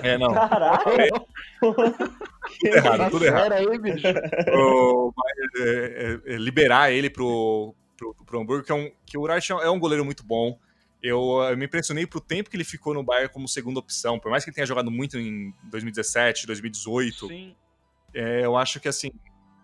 [0.05, 0.33] É, não.
[0.33, 0.85] Caraca!
[1.61, 3.53] tudo errado, tudo errado.
[3.53, 4.07] Aí, bicho.
[4.55, 9.19] O Bayern, é, é, é, liberar ele pro, pro, pro Hamburgo, que, é um, que
[9.19, 10.57] o Wright é um goleiro muito bom.
[11.03, 14.31] Eu, eu, me impressionei pro tempo que ele ficou no Bayern como segunda opção, por
[14.31, 17.27] mais que ele tenha jogado muito em 2017, 2018.
[17.27, 17.57] Sim.
[18.17, 19.11] É, eu acho que assim.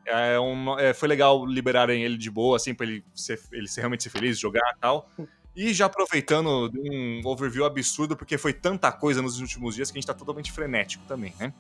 [0.05, 0.37] É
[0.81, 4.11] é, foi legal liberarem ele de boa, assim, pra ele, ser, ele ser, realmente ser
[4.11, 5.09] feliz, jogar e tal.
[5.55, 10.01] E já aproveitando um overview absurdo, porque foi tanta coisa nos últimos dias que a
[10.01, 11.55] gente tá totalmente frenético também, né?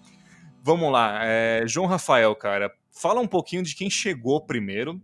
[0.62, 5.00] Vamos lá, é, João Rafael, cara, fala um pouquinho de quem chegou primeiro.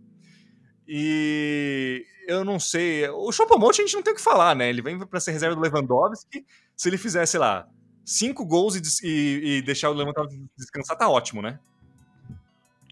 [0.87, 4.69] E eu não sei, o Chopomonte a gente não tem o que falar, né?
[4.69, 6.45] Ele vem para ser reserva do Lewandowski.
[6.75, 7.67] Se ele fizer, sei lá,
[8.03, 11.59] cinco gols e, e, e deixar o Lewandowski descansar, tá ótimo, né?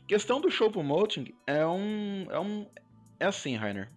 [0.08, 2.66] Questão do Show Promoting é um, é um.
[3.20, 3.90] É assim, Rainer.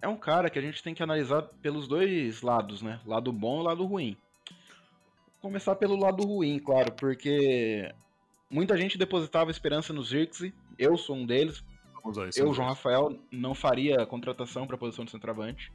[0.00, 3.00] É um cara que a gente tem que analisar pelos dois lados, né?
[3.04, 4.16] Lado bom e lado ruim.
[5.40, 7.92] Vou começar pelo lado ruim, claro, porque
[8.50, 10.54] muita gente depositava esperança no Zirkzee.
[10.78, 11.64] Eu sou um deles.
[12.36, 15.72] eu, João Rafael, não faria contratação para a posição de centroavante.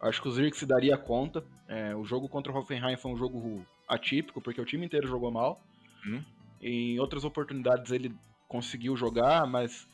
[0.00, 1.44] Acho que o Zirkzee daria conta.
[1.68, 5.30] É, o jogo contra o Hoffenheim foi um jogo atípico, porque o time inteiro jogou
[5.30, 5.60] mal.
[6.06, 6.22] Hum.
[6.60, 8.14] Em outras oportunidades ele
[8.48, 9.88] conseguiu jogar, mas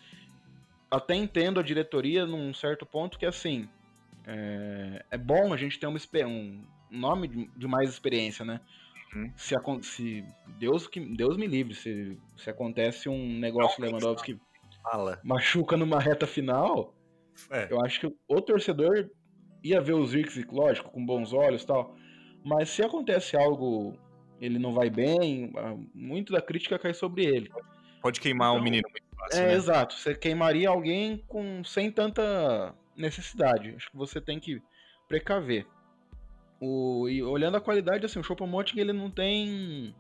[0.90, 3.68] até entendo a diretoria num certo ponto que assim
[4.26, 8.60] é, é bom a gente ter uma, um nome de, mais experiência, né?
[9.14, 9.32] Uhum.
[9.36, 10.24] Se, se
[10.58, 14.38] Deus que Deus me livre se, se acontece um negócio Lewandowski
[14.82, 15.20] Fala.
[15.24, 16.94] machuca numa reta final,
[17.50, 17.68] é.
[17.70, 19.10] eu acho que o torcedor
[19.62, 21.94] ia ver os Zirks, lógico, com bons olhos, tal.
[22.44, 23.94] Mas se acontece algo,
[24.40, 25.52] ele não vai bem,
[25.94, 27.50] muito da crítica cai sobre ele.
[28.00, 29.42] Pode queimar então, um menino muito fácil.
[29.42, 29.54] É, né?
[29.54, 29.94] exato.
[29.94, 33.74] Você queimaria alguém com sem tanta necessidade.
[33.76, 34.62] Acho que você tem que
[35.08, 35.66] precaver.
[36.60, 39.94] O, e olhando a qualidade, assim, o Choupo-Moting ele não tem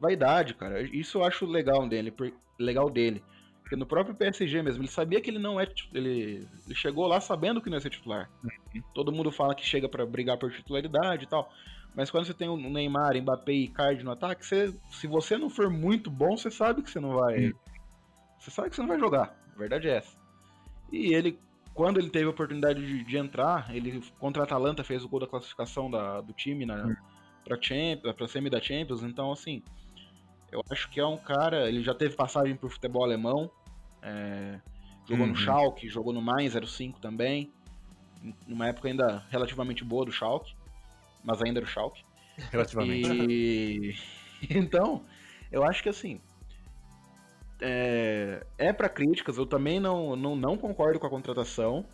[0.00, 0.82] vaidade, cara.
[0.82, 2.12] Isso eu acho legal dele,
[2.58, 3.22] legal dele.
[3.62, 5.66] Porque no próprio PSG mesmo, ele sabia que ele não é.
[5.92, 8.30] Ele, ele chegou lá sabendo que não ia ser titular.
[8.42, 8.82] Uhum.
[8.94, 11.50] Todo mundo fala que chega para brigar por titularidade e tal.
[11.94, 15.48] Mas quando você tem o Neymar, Mbappé e Card no ataque, você, se você não
[15.48, 17.46] for muito bom, você sabe que você não vai.
[17.46, 17.52] Hum.
[18.38, 19.36] Você sabe que você não vai jogar.
[19.54, 20.16] A verdade é essa.
[20.92, 21.38] E ele
[21.74, 25.18] quando ele teve a oportunidade de, de, entrar, ele contra a Atalanta fez o gol
[25.18, 26.96] da classificação da, do time na, hum.
[27.44, 29.60] pra, Champions, pra semi da Champions, então assim,
[30.52, 33.50] eu acho que é um cara, ele já teve passagem pro futebol alemão,
[34.00, 34.60] é,
[35.04, 35.32] jogou uhum.
[35.32, 37.52] no Schalke, jogou no Mainz 05 também,
[38.46, 40.54] numa época ainda relativamente boa do Schalke,
[41.24, 42.04] mas ainda era o Schalke.
[42.50, 43.10] Relativamente.
[43.10, 43.96] E...
[44.50, 45.02] então,
[45.50, 46.20] eu acho que assim,
[47.60, 51.86] é, é para críticas, eu também não, não, não concordo com a contratação,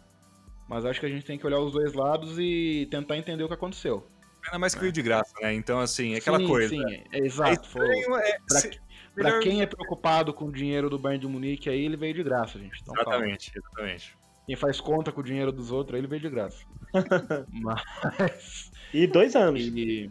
[0.69, 3.49] mas acho que a gente tem que olhar os dois lados e tentar entender o
[3.49, 4.07] que aconteceu.
[4.47, 5.53] Ainda mais que veio de graça, né?
[5.53, 6.69] Então, assim, é aquela sim, coisa.
[6.71, 7.83] Sim, é, exato.
[7.83, 8.71] É, pra, se,
[9.15, 9.41] pra melhor...
[9.41, 12.59] quem é preocupado com o dinheiro do Bayern de Munique, aí ele veio de graça,
[12.59, 12.81] gente.
[12.81, 13.69] Então, exatamente, calma.
[13.69, 14.20] exatamente.
[14.51, 16.67] Quem faz conta com o dinheiro dos outros, aí ele veio de graça.
[17.53, 18.73] Mas.
[18.93, 19.61] E dois anos.
[19.61, 20.11] E...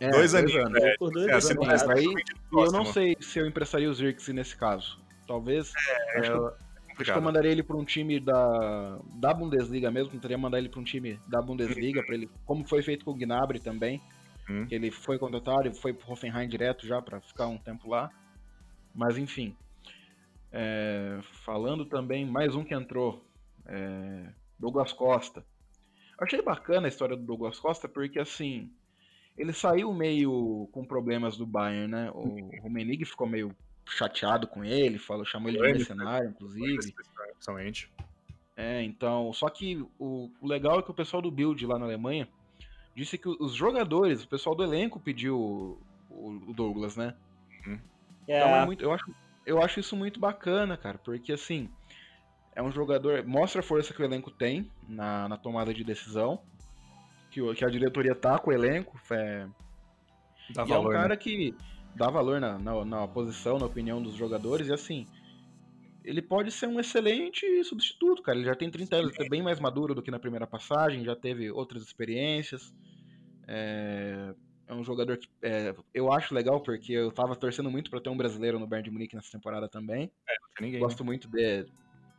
[0.00, 0.82] É, dois, dois anos.
[0.82, 1.56] É, por dois é, anos.
[1.64, 2.12] Mas aí,
[2.52, 5.00] eu não sei se eu emprestaria o Zirkzee nesse caso.
[5.24, 5.72] Talvez.
[5.72, 10.10] É, acho, que, acho que eu mandaria ele para um time da, da Bundesliga mesmo.
[10.10, 13.16] Tentaria mandar ele para um time da Bundesliga, para ele, como foi feito com o
[13.16, 14.02] Gnabry também.
[14.50, 14.66] Hum.
[14.66, 18.10] Que ele foi contratado e foi pro Hoffenheim direto já para ficar um tempo lá.
[18.92, 19.54] Mas enfim.
[20.50, 23.27] É, falando também, mais um que entrou.
[23.68, 25.44] É, Douglas Costa.
[26.18, 28.70] achei bacana a história do Douglas Costa porque assim
[29.36, 32.10] ele saiu meio com problemas do Bayern, né?
[32.12, 33.54] O Rummenigge ficou meio
[33.86, 36.92] chateado com ele, falou, chamou ele de mercenário, inclusive.
[37.32, 37.90] Principalmente.
[38.56, 41.84] É, então, só que o, o, legal é que o pessoal do Build lá na
[41.84, 42.28] Alemanha
[42.94, 45.38] disse que os jogadores, o pessoal do elenco pediu
[46.10, 47.14] o, o, Douglas, né?
[47.64, 47.78] Uhum.
[48.26, 48.38] É.
[48.38, 49.14] Então é muito, eu acho,
[49.46, 51.70] eu acho isso muito bacana, cara, porque assim,
[52.58, 56.42] é um jogador, mostra a força que o elenco tem na, na tomada de decisão
[57.30, 59.00] que, que a diretoria tá com o elenco.
[59.12, 59.46] É,
[60.52, 61.16] dá e valor, é um cara né?
[61.16, 61.54] que
[61.94, 65.06] dá valor na, na, na, posição, na opinião dos jogadores, e assim,
[66.02, 68.36] ele pode ser um excelente substituto, cara.
[68.36, 71.14] Ele já tem 30 anos, é bem mais maduro do que na primeira passagem, já
[71.14, 72.74] teve outras experiências.
[73.46, 74.34] É,
[74.66, 78.10] é um jogador que é, eu acho legal, porque eu tava torcendo muito para ter
[78.10, 80.10] um brasileiro no Bayern de Munique nessa temporada também.
[80.28, 81.06] É, ninguém, Gosto né?
[81.06, 81.64] muito de,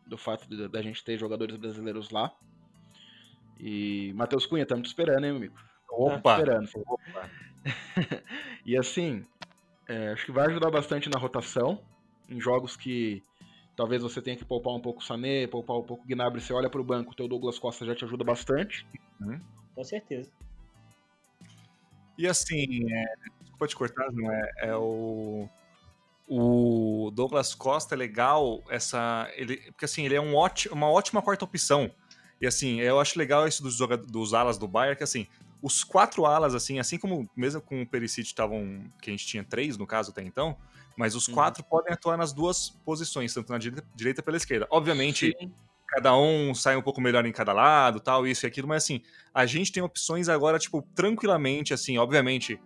[0.09, 2.33] do fato da gente ter jogadores brasileiros lá.
[3.59, 5.55] E Matheus Cunha, estamos te esperando, hein, amigo?
[5.89, 6.35] Opa!
[6.35, 6.69] Te esperando.
[6.75, 7.29] Opa.
[8.65, 9.25] e assim,
[9.87, 11.81] é, acho que vai ajudar bastante na rotação,
[12.27, 13.23] em jogos que
[13.75, 16.53] talvez você tenha que poupar um pouco o Sané, poupar um pouco o Gnabry, você
[16.53, 18.85] olha para o banco, o teu Douglas Costa já te ajuda bastante.
[19.21, 19.39] Uhum.
[19.75, 20.31] Com certeza.
[22.17, 23.05] E assim, é,
[23.41, 25.49] desculpa te cortar, não é, é o
[26.29, 31.21] o Douglas Costa é legal essa ele porque assim ele é um ótimo, uma ótima
[31.21, 31.91] quarta opção
[32.41, 35.27] e assim, eu acho legal isso dos, dos alas do Bayern, que assim,
[35.61, 39.43] os quatro alas, assim, assim como mesmo com o Perisic estavam, que a gente tinha
[39.43, 40.57] três no caso até então,
[40.95, 41.33] mas os uhum.
[41.33, 44.67] quatro podem atuar nas duas posições, tanto na direita, direita pela esquerda.
[44.69, 45.51] Obviamente, Sim.
[45.87, 49.01] cada um sai um pouco melhor em cada lado, tal, isso e aquilo, mas assim,
[49.33, 52.59] a gente tem opções agora, tipo, tranquilamente, assim, obviamente,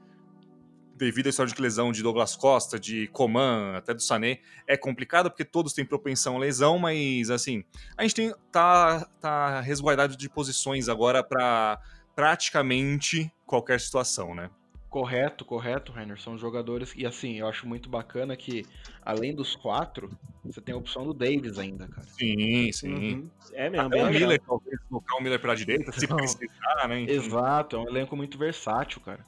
[1.03, 5.29] devido à história de lesão de Douglas Costa, de Coman, até do Sané, é complicado
[5.29, 7.63] porque todos têm propensão à lesão, mas assim,
[7.97, 11.79] a gente tem, tá, tá resguardado de posições agora para
[12.15, 14.49] praticamente qualquer situação, né?
[14.93, 16.21] Correto, correto, Rainer.
[16.21, 16.93] São jogadores.
[16.95, 18.63] E assim, eu acho muito bacana que,
[19.01, 20.07] além dos quatro,
[20.45, 22.05] você tem a opção do Davis ainda, cara.
[22.09, 22.93] Sim, sim.
[22.93, 23.29] Uhum.
[23.53, 23.87] É mesmo.
[23.87, 27.01] Até o Miller, talvez colocar o Miller pra direita, se precisar, né?
[27.01, 27.11] Enfim.
[27.11, 29.25] Exato, é um elenco muito versátil, cara.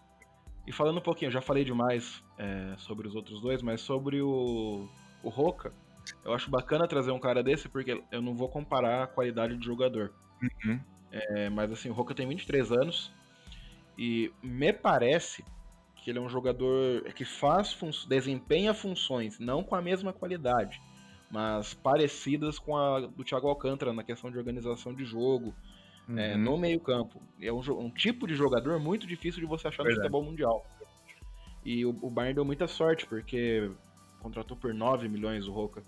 [0.67, 4.87] E falando um pouquinho, já falei demais é, sobre os outros dois, mas sobre o,
[5.23, 5.71] o Roca,
[6.23, 9.65] eu acho bacana trazer um cara desse, porque eu não vou comparar a qualidade de
[9.65, 10.11] jogador.
[10.41, 10.79] Uhum.
[11.11, 13.11] É, mas assim, o Roca tem 23 anos
[13.97, 15.45] e me parece
[15.95, 20.81] que ele é um jogador que faz fun desempenha funções, não com a mesma qualidade,
[21.31, 25.55] mas parecidas com a do Thiago Alcântara na questão de organização de jogo,
[26.07, 26.19] uhum.
[26.19, 27.21] é, no meio-campo.
[27.41, 29.97] É um, um, tipo de jogador muito difícil de você achar Verdade.
[29.97, 30.65] no futebol mundial.
[31.63, 33.71] E o, o Bayern deu muita sorte, porque
[34.19, 35.83] contratou por 9 milhões o Roca.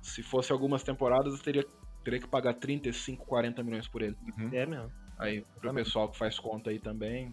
[0.00, 1.64] Se fosse algumas temporadas, teria,
[2.04, 4.16] teria que pagar 35, 40 milhões por ele.
[4.38, 4.50] Uhum.
[4.52, 4.92] É mesmo.
[5.18, 7.32] Aí, pro pessoal que faz conta aí também.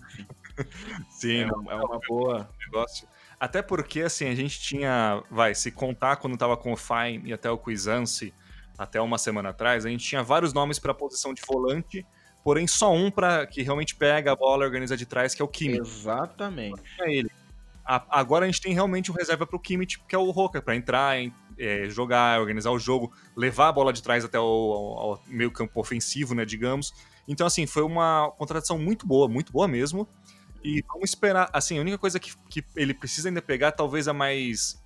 [1.10, 2.50] Sim, é, não, é uma boa.
[2.65, 3.08] Negócio.
[3.38, 5.22] Até porque, assim, a gente tinha.
[5.30, 8.34] Vai, se contar quando tava com o Fine e até o Cuisance,
[8.78, 12.06] até uma semana atrás, a gente tinha vários nomes para a posição de volante
[12.43, 15.45] porém só um para que realmente pega a bola e organiza de trás, que é
[15.45, 15.82] o Kimmich.
[15.82, 16.82] Exatamente.
[16.99, 17.32] É ele.
[17.86, 20.62] A, agora a gente tem realmente um reserva para o Kimmich, que é o Roca,
[20.62, 24.43] para entrar, em, é, jogar, organizar o jogo, levar a bola de trás até o,
[24.43, 26.93] ao, meio campo ofensivo, né, digamos.
[27.27, 30.08] Então, assim, foi uma contratação muito boa, muito boa mesmo.
[30.63, 34.13] E vamos esperar, assim, a única coisa que, que ele precisa ainda pegar, talvez a
[34.13, 34.82] mais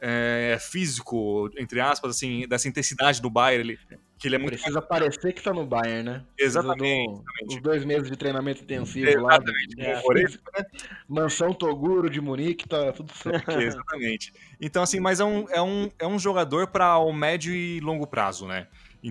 [0.00, 3.78] é, físico, entre aspas, assim, dessa intensidade do Bayern, ele,
[4.20, 6.24] que ele é muito Precisa parecer que tá no Bayern, né?
[6.38, 7.56] Exatamente, do- exatamente.
[7.56, 9.36] Os dois meses de treinamento intensivo lá.
[9.36, 9.80] Exatamente.
[9.80, 10.22] É.
[10.22, 10.38] Isso,
[11.08, 13.50] Mansão Toguro de Munique, tá tudo certo.
[13.58, 14.32] Exatamente.
[14.60, 18.06] Então, assim, mas é um, é um, é um jogador para o médio e longo
[18.06, 18.68] prazo, né?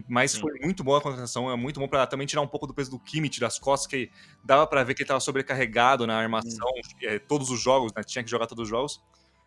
[0.08, 0.42] Mas Sim.
[0.42, 2.92] foi muito boa a contratação, é muito bom para também tirar um pouco do peso
[2.92, 4.12] do Kimmich das costas, que
[4.44, 6.68] dava para ver que ele estava sobrecarregado na armação,
[7.02, 8.04] é, todos os jogos, né?
[8.04, 9.02] Tinha que jogar todos os jogos.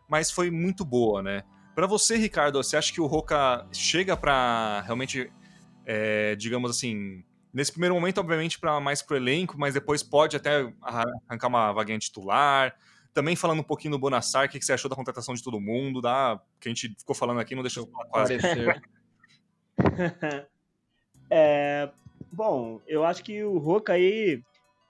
[0.09, 1.45] Mas foi muito boa, né?
[1.77, 5.31] Para você, Ricardo, você acha que o Roca chega para realmente,
[5.95, 10.73] é, digamos assim, nesse primeiro momento, obviamente, para mais pro elenco, mas depois pode até
[10.81, 12.75] arran- arrancar uma vaguinha titular?
[13.13, 15.61] Também falando um pouquinho do Bonassar, o que que você achou da contratação de todo
[15.61, 18.39] mundo, da que a gente ficou falando aqui, não deixou falar quase.
[21.31, 21.91] É,
[22.31, 24.43] bom, eu acho que o Roca aí.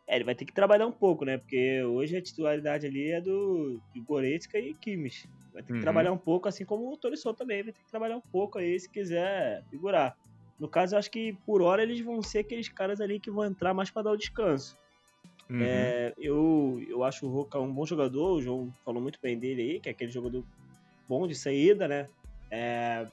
[0.09, 1.38] é, ele vai ter que trabalhar um pouco, né?
[1.38, 5.29] Porque hoje a titularidade ali é do, do Goretzka e Kimmich.
[5.53, 5.81] Vai ter que Uhum.
[5.81, 8.79] trabalhar um pouco, assim como o Torisson também vai ter que trabalhar um pouco aí
[8.79, 10.17] se quiser figurar.
[10.59, 13.45] No caso, eu acho que por hora eles vão ser aqueles caras ali que vão
[13.45, 14.77] entrar mais para dar o descanso.
[15.51, 15.61] Uhum.
[15.61, 19.62] É, eu, eu acho o Roca um bom jogador, o João falou muito bem dele
[19.62, 20.45] aí, que é aquele jogador
[21.09, 22.09] bom de saída, né?
[22.51, 23.07] É,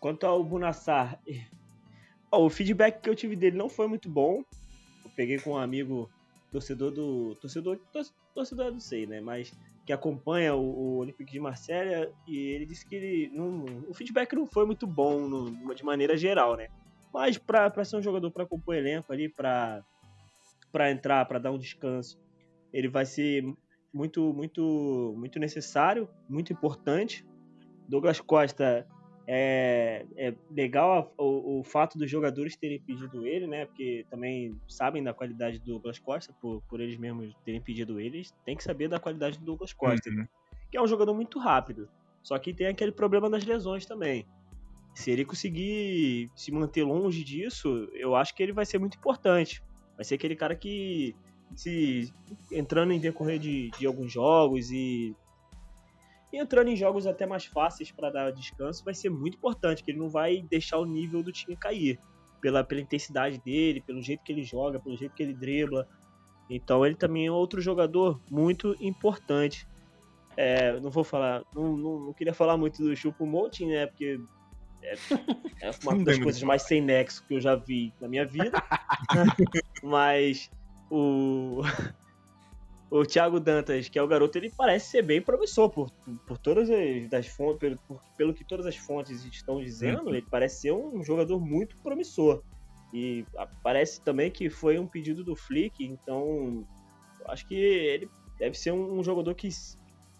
[0.00, 1.18] quanto ao Bunassar,
[2.32, 4.42] o feedback que eu tive dele não foi muito bom.
[5.04, 6.10] Eu peguei com um amigo
[6.50, 7.34] torcedor do.
[7.36, 9.20] Torcedor, tor- torcedor não sei, né?
[9.20, 9.50] Mas
[9.90, 13.28] que acompanha o, o Olympique de Marselha e ele disse que ele.
[13.34, 16.68] Não, o feedback não foi muito bom no- de maneira geral, né?
[17.12, 19.84] Mas pra ser um jogador pra compor elenco ali, pra,
[20.70, 22.16] pra entrar, pra dar um descanso,
[22.72, 23.42] ele vai ser
[23.92, 27.26] muito, muito, muito necessário, muito importante.
[27.88, 28.86] Douglas Costa
[29.32, 33.66] é, é legal a- o, o fato dos jogadores terem pedido ele, né?
[33.66, 38.18] Porque também sabem da qualidade do Douglas Costa, por, por eles mesmos terem pedido ele,
[38.18, 40.26] eles têm que saber da qualidade do Douglas Costa, Uhum.
[40.70, 41.88] que é um jogador muito rápido.
[42.22, 44.26] Só que tem aquele problema das lesões também.
[44.94, 49.62] Se ele conseguir se manter longe disso, eu acho que ele vai ser muito importante.
[49.96, 51.14] Vai ser aquele cara que,
[51.54, 52.12] se
[52.52, 55.14] entrando em decorrer de, de alguns jogos e,
[56.32, 59.90] e entrando em jogos até mais fáceis para dar descanso, vai ser muito importante, que
[59.90, 61.98] ele não vai deixar o nível do time cair.
[62.40, 65.86] Pela, pela intensidade dele, pelo jeito que ele joga, pelo jeito que ele dribla.
[66.48, 69.68] Então ele também é outro jogador muito importante.
[70.36, 73.86] É, não vou falar, não, não, não queria falar muito do Chupo Moting, né?
[73.86, 74.18] Porque
[74.82, 74.94] é,
[75.60, 78.62] é uma das coisas mais sem nexo que eu já vi na minha vida.
[79.82, 80.50] Mas
[80.90, 81.60] o
[82.90, 85.90] o Thiago Dantas, que é o garoto, ele parece ser bem promissor por,
[86.26, 90.26] por todas as das fontes, pelo, por- pelo que todas as fontes estão dizendo, ele
[90.28, 92.42] parece ser um jogador muito promissor.
[92.92, 96.66] E ah, parece também que foi um pedido do Flick, então
[97.20, 99.48] eu acho que ele deve ser um, um jogador que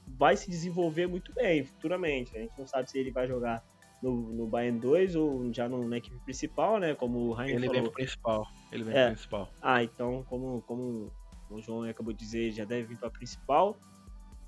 [0.07, 2.37] vai se desenvolver muito bem futuramente.
[2.37, 3.63] A gente não sabe se ele vai jogar
[4.03, 6.95] no, no Bayern 2 ou já no, na equipe principal, né?
[6.95, 7.83] Como o Rainer Ele vem falou.
[7.91, 8.47] pro principal.
[8.73, 9.07] Ele vem É.
[9.07, 9.53] pro principal.
[9.61, 11.13] Ah, então, como, como
[11.51, 13.77] o João acabou de dizer, já deve vir para a principal.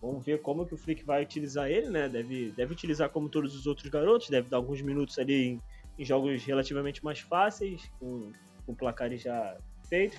[0.00, 2.08] Vamos ver como que o Flick vai utilizar ele, né?
[2.08, 5.62] Deve, deve utilizar como todos os outros garotos, deve dar alguns minutos ali em,
[5.98, 8.32] em jogos relativamente mais fáceis, com,
[8.66, 9.56] com placares já
[9.88, 10.18] feitos,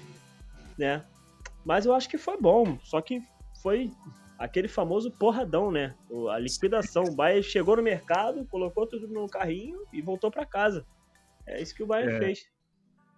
[0.77, 1.05] né?
[1.65, 3.21] Mas eu acho que foi bom, só que
[3.61, 3.91] foi
[4.37, 5.95] aquele famoso porradão, né?
[6.31, 7.03] A liquidação.
[7.05, 10.85] O Bayern chegou no mercado, colocou tudo no carrinho e voltou para casa.
[11.45, 12.19] É isso que o Bayern É.
[12.19, 12.52] fez.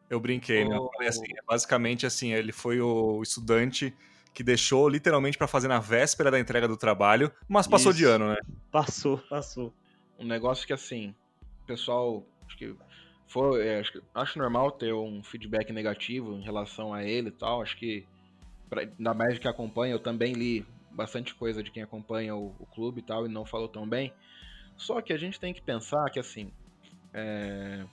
[0.09, 0.75] Eu brinquei, né?
[0.75, 3.93] Eu falei assim, é basicamente assim, ele foi o estudante
[4.33, 8.11] que deixou literalmente pra fazer na véspera da entrega do trabalho, mas passou de Isso.
[8.11, 8.37] ano, né?
[8.71, 9.73] Passou, passou.
[10.19, 11.15] Um negócio que assim,
[11.63, 12.75] o pessoal, acho que
[13.27, 17.61] foi, é, acho, acho normal ter um feedback negativo em relação a ele e tal.
[17.61, 18.05] Acho que,
[18.69, 22.65] pra, ainda mais que acompanha, eu também li bastante coisa de quem acompanha o, o
[22.67, 24.13] clube e tal e não falou tão bem.
[24.77, 26.51] Só que a gente tem que pensar que assim,
[27.13, 27.85] é...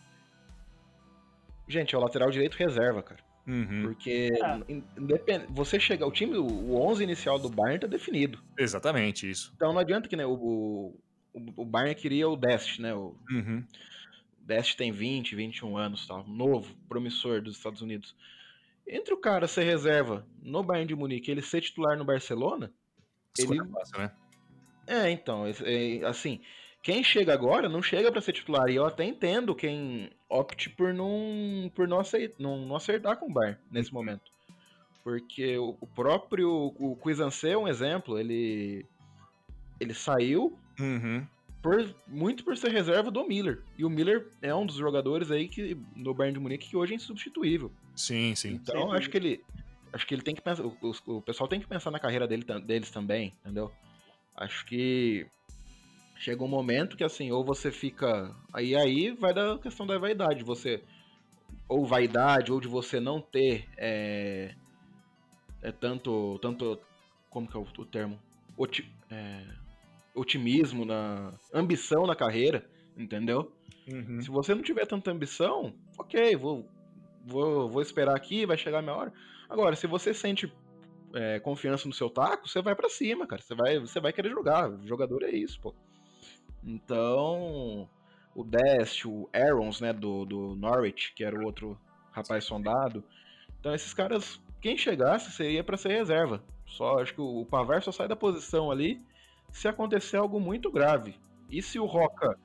[1.68, 3.20] gente, é o lateral direito reserva, cara.
[3.46, 4.30] Uhum, Porque
[4.96, 8.38] independ- você chega, o time, o 11 inicial do Bayern tá definido.
[8.56, 9.52] Exatamente isso.
[9.56, 11.00] Então não adianta que né, o, o,
[11.56, 12.94] o Bayern queria o Dest, né?
[12.94, 13.64] O Uhum.
[14.40, 18.14] Dest tem 20, 21 anos, tal, novo, promissor dos Estados Unidos.
[18.86, 22.72] Entre o cara ser reserva no Bayern de Munique e ele ser titular no Barcelona,
[23.38, 24.12] Escolha Ele- fácil, né?
[24.86, 26.40] é, então, é, assim,
[26.82, 28.68] quem chega agora não chega pra ser titular.
[28.68, 33.30] E eu até entendo quem opte por não, por não, aceitar, não, não acertar com
[33.30, 34.30] o Bayern nesse momento.
[35.04, 38.84] Porque o, o próprio o Cuisancé é um exemplo, ele
[39.80, 41.26] ele saiu Uhum.
[41.60, 43.62] por, muito por ser reserva do Miller.
[43.76, 46.92] E o Miller é um dos jogadores aí que no Bayern de Munique que hoje
[46.92, 47.70] é insubstituível.
[47.96, 48.54] Sim, sim.
[48.54, 49.44] Então Sem acho que ele
[49.92, 50.76] acho que ele tem que pensar, o,
[51.06, 53.70] o- pessoal tem que pensar na carreira dele, deles também, entendeu?
[54.34, 55.26] Acho que
[56.16, 60.44] chega um momento que assim, ou você fica aí aí vai da questão da vaidade,
[60.44, 60.82] você
[61.68, 64.54] ou vaidade, ou de você não ter é,
[65.62, 66.78] é tanto, tanto,
[67.30, 68.18] como que é o, o termo?
[68.56, 69.44] Oti, é,
[70.14, 73.52] otimismo, na ambição na carreira, entendeu?
[73.90, 74.20] Uhum.
[74.20, 76.68] Se você não tiver tanta ambição, ok, vou,
[77.24, 79.12] vou, vou esperar aqui, vai chegar a minha hora.
[79.48, 80.52] Agora, se você sente
[81.14, 83.42] é, confiança no seu taco, você vai para cima, cara.
[83.42, 84.70] Você vai, você vai querer jogar.
[84.70, 85.74] O jogador é isso, pô.
[86.64, 87.88] Então,
[88.34, 91.78] o Dest, o Aarons, né, do, do Norwich, que era o outro
[92.12, 93.02] rapaz sondado.
[93.60, 96.42] Então, esses caras, quem chegasse, seria para ser reserva.
[96.66, 99.00] Só acho que o Pavar só sai da posição ali
[99.50, 101.14] se acontecer algo muito grave.
[101.50, 102.38] E se o Roca,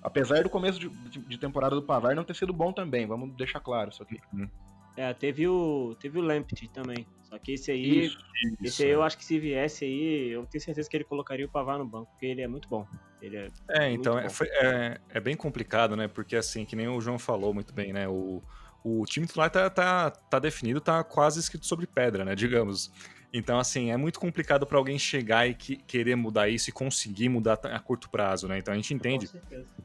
[0.00, 3.60] apesar do começo de, de temporada do Pavar não ter sido bom também, vamos deixar
[3.60, 4.20] claro isso aqui.
[4.32, 4.48] Uhum.
[4.96, 7.06] É, teve o teve o Lamptey também.
[7.24, 8.18] Só que esse aí, isso,
[8.62, 11.50] esse aí eu acho que se viesse aí, eu tenho certeza que ele colocaria o
[11.50, 12.86] Pavar no banco, porque ele é muito bom.
[13.20, 16.08] Ele é, é então é, foi, é, é, bem complicado, né?
[16.08, 18.06] Porque assim, que nem o João falou muito bem, né?
[18.06, 18.42] O,
[18.84, 22.34] o time titular tá, tá, tá definido, tá quase escrito sobre pedra, né?
[22.34, 22.90] Digamos.
[23.32, 27.28] Então, assim, é muito complicado para alguém chegar e que, querer mudar isso e conseguir
[27.28, 28.58] mudar a curto prazo, né?
[28.58, 29.28] Então a gente entende.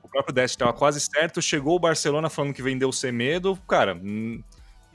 [0.02, 3.96] O próprio Dest estava quase certo, chegou o Barcelona falando que vendeu o medo, cara.
[3.96, 4.44] Hum,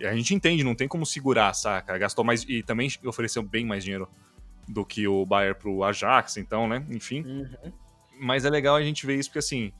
[0.00, 1.98] a gente entende, não tem como segurar, saca?
[1.98, 4.08] Gastou mais e também ofereceu bem mais dinheiro
[4.68, 6.84] do que o Bayern pro Ajax, então, né?
[6.90, 7.22] Enfim.
[7.22, 7.72] Uhum.
[8.18, 9.72] Mas é legal a gente ver isso porque assim,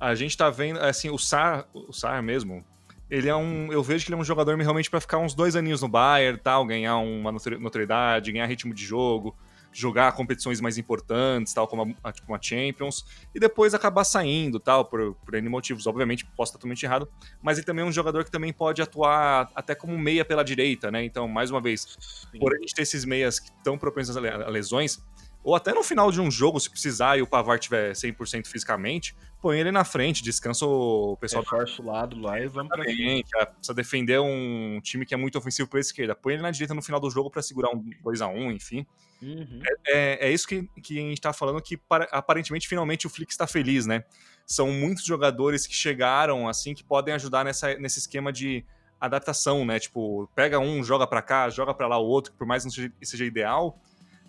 [0.00, 2.64] a gente tá vendo, assim, o Sar, o Sar mesmo,
[3.10, 3.72] ele é um.
[3.72, 6.38] Eu vejo que ele é um jogador realmente para ficar uns dois aninhos no Bayern,
[6.38, 9.34] tal, ganhar uma notoriedade, ganhar ritmo de jogo,
[9.72, 14.84] jogar competições mais importantes, tal, como a, tipo uma Champions, e depois acabar saindo, tal,
[14.84, 15.86] por, por N motivos.
[15.86, 17.08] Obviamente, posso estar totalmente errado,
[17.40, 20.90] mas ele também é um jogador que também pode atuar até como meia pela direita,
[20.90, 21.04] né?
[21.04, 21.96] Então, mais uma vez,
[22.32, 22.38] Sim.
[22.40, 25.00] por a gente ter esses meias que estão propensos a lesões,
[25.46, 29.14] ou até no final de um jogo, se precisar e o Pavar tiver 100% fisicamente,
[29.40, 31.44] põe ele na frente, descansa o pessoal.
[31.44, 33.30] Reforça o lado lá e vamos pra frente.
[33.36, 36.16] É, precisa defender um time que é muito ofensivo pela esquerda.
[36.16, 38.84] Põe ele na direita no final do jogo para segurar um 2x1, enfim.
[39.22, 39.62] Uhum.
[39.64, 41.78] É, é, é, isso que, que a gente tá falando que
[42.10, 44.02] aparentemente, finalmente, o Flick está feliz, né?
[44.44, 48.64] São muitos jogadores que chegaram, assim, que podem ajudar nessa, nesse esquema de
[49.00, 49.78] adaptação, né?
[49.78, 52.66] Tipo, pega um, joga para cá, joga para lá o outro, que por mais que
[52.66, 53.80] não seja, seja ideal,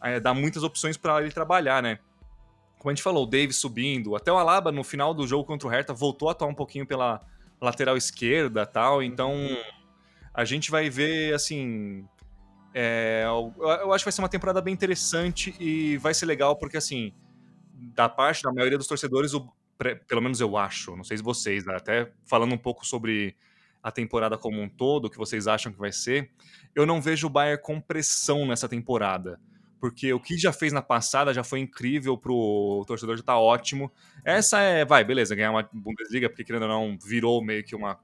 [0.01, 1.99] é, dá muitas opções para ele trabalhar, né?
[2.77, 5.67] Como a gente falou, o Davis subindo, até o Alaba no final do jogo contra
[5.67, 7.21] o Hertha voltou a atuar um pouquinho pela
[7.59, 9.35] lateral esquerda tal, então
[10.33, 12.07] a gente vai ver, assim,
[12.73, 16.77] é, eu acho que vai ser uma temporada bem interessante e vai ser legal porque,
[16.77, 17.11] assim,
[17.73, 19.51] da parte da maioria dos torcedores, o,
[20.07, 23.35] pelo menos eu acho, não sei se vocês, né, até falando um pouco sobre
[23.81, 26.29] a temporada como um todo, o que vocês acham que vai ser,
[26.75, 29.39] eu não vejo o Bayern com pressão nessa temporada
[29.79, 33.91] porque o que já fez na passada já foi incrível pro torcedor, já tá ótimo.
[34.23, 37.99] Essa é, vai, beleza, ganhar uma Bundesliga, porque querendo ou não, virou meio que uma,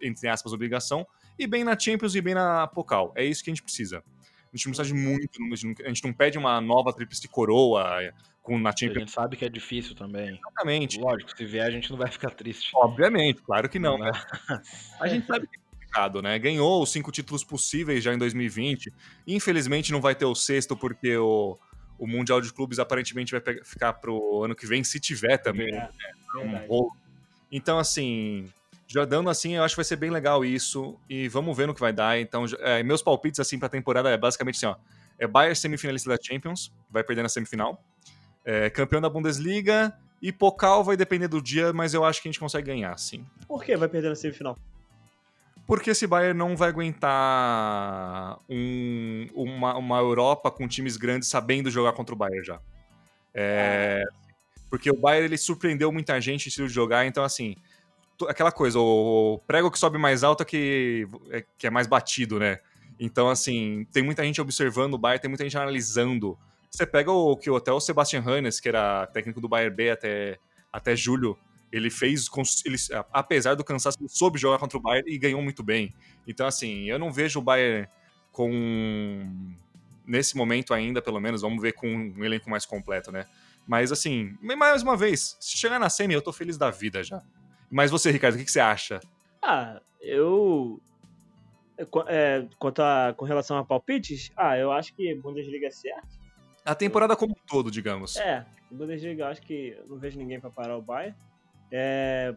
[0.00, 1.06] entre aspas, obrigação.
[1.38, 3.12] E bem na Champions e bem na Pokal.
[3.14, 3.98] É isso que a gente precisa.
[3.98, 5.38] A gente não precisa de muito,
[5.84, 8.00] a gente não pede uma nova tríplice coroa
[8.42, 8.96] com, na Champions.
[8.96, 10.30] A gente sabe que é difícil também.
[10.30, 10.98] Exatamente.
[10.98, 12.70] Lógico, se vier a gente não vai ficar triste.
[12.74, 14.12] Obviamente, claro que não, não né?
[14.98, 15.58] A gente sabe que
[15.88, 16.38] complicado, né?
[16.38, 18.92] Ganhou os cinco títulos possíveis já em 2020.
[19.26, 21.58] Infelizmente não vai ter o sexto, porque o,
[21.98, 25.74] o Mundial de Clubes aparentemente vai pegar, ficar pro ano que vem, se tiver também.
[25.74, 26.66] É, né?
[26.68, 26.88] um
[27.50, 28.46] então, assim,
[28.86, 30.96] já dando assim, eu acho que vai ser bem legal isso.
[31.08, 32.20] E vamos ver no que vai dar.
[32.20, 34.76] Então, é, meus palpites assim pra temporada é basicamente assim, ó.
[35.18, 37.82] É Bayern semifinalista da Champions, vai perder na semifinal.
[38.44, 39.96] É, campeão da Bundesliga.
[40.20, 43.24] E Pokal vai depender do dia, mas eu acho que a gente consegue ganhar, sim.
[43.46, 44.58] Por que vai perder na semifinal?
[45.68, 51.92] Porque esse Bayern não vai aguentar um, uma, uma Europa com times grandes sabendo jogar
[51.92, 52.58] contra o Bayern já.
[53.34, 54.02] É,
[54.70, 57.54] porque o Bayern ele surpreendeu muita gente em estilo de jogar, então assim,
[58.26, 62.38] aquela coisa, o prego que sobe mais alto é que é, que é mais batido,
[62.38, 62.60] né?
[62.98, 66.38] Então assim, tem muita gente observando o Bayern, tem muita gente analisando.
[66.70, 70.38] Você pega o que até o Sebastian Hannes, que era técnico do Bayern B até,
[70.72, 71.38] até julho,
[71.70, 72.26] ele fez,
[72.64, 72.76] ele,
[73.12, 75.94] apesar do cansaço, ele soube jogar contra o Bayern e ganhou muito bem.
[76.26, 77.88] Então, assim, eu não vejo o Bayern
[78.32, 79.54] com.
[80.06, 83.26] Nesse momento ainda, pelo menos, vamos ver com um elenco mais completo, né?
[83.66, 87.22] Mas, assim, mais uma vez, se chegar na semi, eu tô feliz da vida já.
[87.70, 89.00] Mas você, Ricardo, o que, que você acha?
[89.42, 90.80] Ah, eu.
[92.06, 96.18] É, quanto a, com relação a palpites, ah, eu acho que Bundesliga é certo.
[96.64, 98.16] A temporada como um todo, digamos.
[98.16, 101.14] É, Bundesliga, eu acho que eu não vejo ninguém para parar o Bayern.
[101.70, 102.34] É,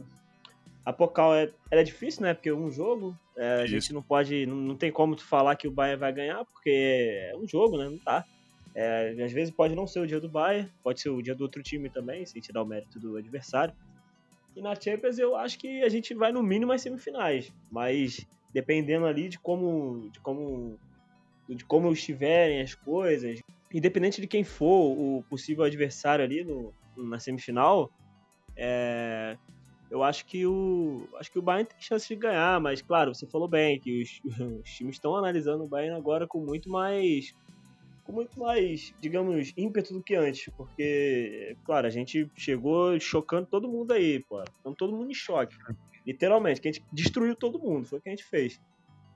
[0.85, 2.33] a Pocal é, é difícil, né?
[2.33, 3.17] Porque é um jogo.
[3.37, 4.45] É, a gente não pode.
[4.45, 7.77] Não, não, tem como tu falar que o Bayern vai ganhar, porque é um jogo,
[7.77, 7.89] né?
[7.89, 8.25] Não tá.
[8.73, 11.41] É, às vezes pode não ser o dia do Bayern, pode ser o dia do
[11.41, 13.73] outro time também, se te dá o mérito do adversário.
[14.55, 17.51] E na Champions eu acho que a gente vai no mínimo às semifinais.
[17.69, 20.09] Mas dependendo ali de como.
[20.11, 20.79] de como.
[21.47, 23.39] de como estiverem as coisas.
[23.73, 27.89] Independente de quem for o possível adversário ali no, na semifinal,
[28.63, 29.37] é,
[29.89, 33.25] eu acho que o acho que o Bayern tem chance de ganhar, mas claro, você
[33.25, 34.21] falou bem que os,
[34.61, 37.33] os times estão analisando o Bayern agora com muito mais
[38.03, 43.69] com muito mais, digamos, ímpeto do que antes, porque, claro, a gente chegou chocando todo
[43.69, 45.55] mundo aí, pô, estamos todo mundo em choque,
[46.05, 48.59] literalmente, que a gente destruiu todo mundo, foi o que a gente fez.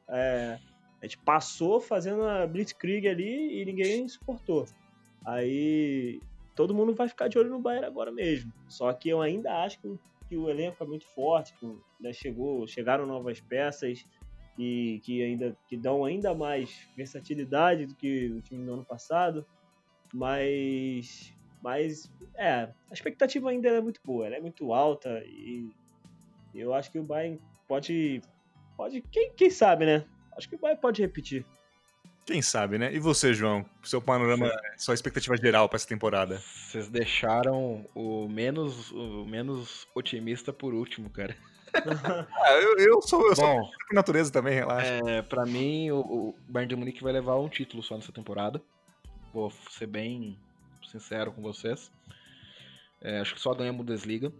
[0.07, 0.59] É,
[1.01, 4.65] a gente passou fazendo a Blitzkrieg ali e ninguém suportou.
[5.25, 6.21] Aí
[6.55, 8.51] todo mundo vai ficar de olho no Bayern agora mesmo.
[8.67, 9.99] Só que eu ainda acho que,
[10.29, 11.65] que o elenco é muito forte, que
[11.99, 14.05] né, chegou, chegaram novas peças,
[14.57, 19.45] e que ainda que dão ainda mais versatilidade do que o time do ano passado,
[20.13, 25.69] mas mas é, a expectativa ainda é muito boa, ela é muito alta e
[26.53, 28.21] eu acho que o Bayern pode
[28.77, 30.05] pode quem, quem sabe, né?
[30.37, 31.45] Acho que o Bayern pode repetir.
[32.25, 32.91] Quem sabe, né?
[32.91, 33.63] E você, João?
[33.83, 36.39] Seu panorama, sua expectativa geral para essa temporada?
[36.39, 41.37] Vocês deixaram o menos o menos otimista por último, cara.
[41.75, 44.99] ah, eu, eu, sou, eu Bom, sou por natureza também, relaxa.
[45.05, 48.59] É, pra mim, o, o Bayern de Munique vai levar um título só nessa temporada.
[49.31, 50.39] Vou ser bem
[50.89, 51.91] sincero com vocês.
[53.01, 54.31] É, acho que só ganha a Bundesliga.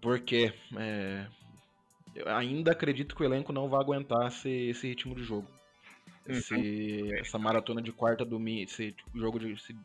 [0.00, 1.26] Porque é,
[2.16, 5.46] eu ainda acredito que o elenco não vai aguentar esse, esse ritmo de jogo.
[6.28, 7.16] Esse, uhum.
[7.18, 9.76] Essa maratona de quarta domingo, esse jogo de, esse,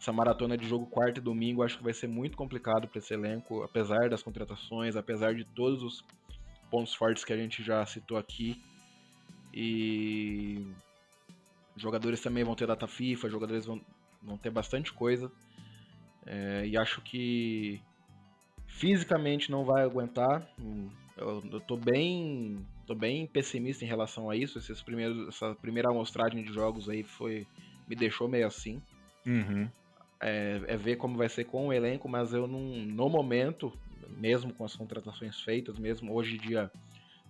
[0.00, 3.12] essa maratona de jogo quarto e domingo acho que vai ser muito complicado para esse
[3.12, 6.04] elenco, apesar das contratações, apesar de todos os
[6.70, 8.62] pontos fortes que a gente já citou aqui.
[9.52, 10.66] E
[11.76, 13.80] jogadores também vão ter data FIFA, jogadores vão,
[14.22, 15.32] vão ter bastante coisa.
[16.26, 17.80] É, e acho que
[18.66, 20.46] fisicamente não vai aguentar.
[21.16, 24.58] Eu, eu tô bem, tô bem pessimista em relação a isso.
[24.58, 27.46] Esses primeiros, essa primeira amostragem de jogos aí foi
[27.88, 28.82] me deixou meio assim.
[29.24, 29.68] Uhum
[30.20, 33.72] é, é, ver como vai ser com o elenco, mas eu não, no momento,
[34.16, 36.70] mesmo com as contratações feitas, mesmo hoje, dia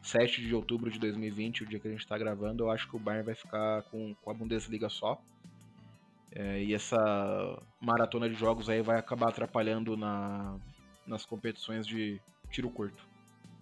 [0.02, 2.96] 7 de outubro de 2020, o dia que a gente está gravando, eu acho que
[2.96, 5.20] o Bayern vai ficar com, com a Bundesliga só.
[6.32, 6.96] É, e essa
[7.80, 10.56] maratona de jogos aí vai acabar atrapalhando na,
[11.06, 13.02] nas competições de tiro curto.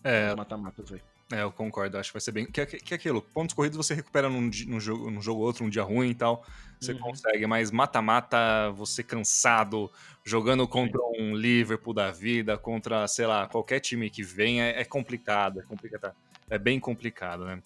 [0.05, 0.35] É.
[0.35, 1.01] Mata-matas aí.
[1.33, 2.47] É, eu concordo, acho que vai ser bem.
[2.47, 5.65] Que, que, que é aquilo, pontos corridos você recupera num, num, jogo, num jogo outro,
[5.65, 6.45] um dia ruim e tal.
[6.81, 7.01] Você uhum.
[7.01, 9.91] consegue, mas mata-mata, você cansado,
[10.25, 14.85] jogando contra um Liverpool da vida, contra, sei lá, qualquer time que venha, é, é
[14.85, 16.15] complicado, é complicado.
[16.49, 17.61] É bem complicado, né?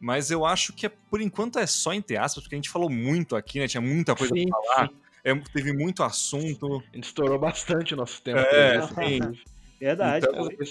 [0.00, 2.90] Mas eu acho que é, por enquanto é só entre aspas, porque a gente falou
[2.90, 3.68] muito aqui, né?
[3.68, 4.90] Tinha muita coisa sim, pra falar.
[5.22, 6.82] É, teve muito assunto.
[6.92, 8.40] A gente estourou bastante o nosso tempo.
[8.40, 9.20] É, sim.
[9.78, 10.26] Verdade.
[10.28, 10.64] Então, é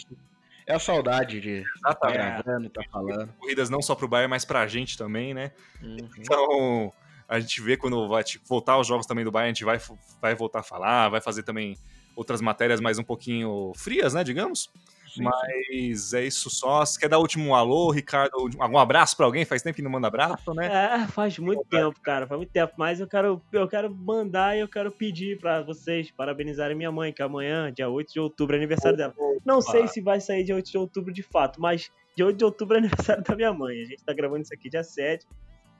[0.71, 3.33] a saudade de estar tá gravando, tá falando.
[3.39, 5.51] Corridas não só pro Bayern, mas pra gente também, né?
[5.81, 6.09] Uhum.
[6.17, 6.93] Então,
[7.27, 9.79] a gente vê quando vai tipo, voltar os jogos também do Bayern, a gente vai,
[10.21, 11.77] vai voltar a falar, vai fazer também
[12.15, 14.69] outras matérias mais um pouquinho frias, né, digamos.
[15.13, 16.17] Sim, Mas sim.
[16.17, 16.83] é isso só.
[16.83, 18.49] Você quer dar o último alô, Ricardo?
[18.59, 19.45] Algum abraço para alguém?
[19.45, 20.67] Faz tempo que não manda abraço, né?
[21.03, 22.25] É, faz muito tempo, cara.
[22.25, 22.73] Faz muito tempo.
[22.77, 27.13] Mas eu quero, eu quero mandar e eu quero pedir para vocês parabenizarem minha mãe,
[27.13, 29.13] que amanhã, dia 8 de outubro, é aniversário dela.
[29.45, 32.45] Não sei se vai sair dia 8 de outubro de fato, mas dia 8 de
[32.45, 33.81] outubro é aniversário da minha mãe.
[33.81, 35.27] A gente tá gravando isso aqui dia 7.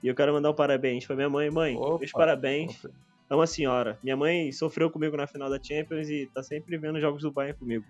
[0.04, 1.50] E eu quero mandar um parabéns pra minha mãe.
[1.50, 2.86] Mãe, Opa, meus parabéns.
[3.30, 3.98] Amo a senhora.
[4.04, 7.58] Minha mãe sofreu comigo na final da Champions e tá sempre vendo jogos do Bayern
[7.58, 7.86] comigo.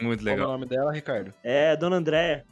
[0.00, 0.46] Muito legal.
[0.46, 1.32] Qual é o nome dela, Ricardo?
[1.42, 2.44] É, Dona Andréia.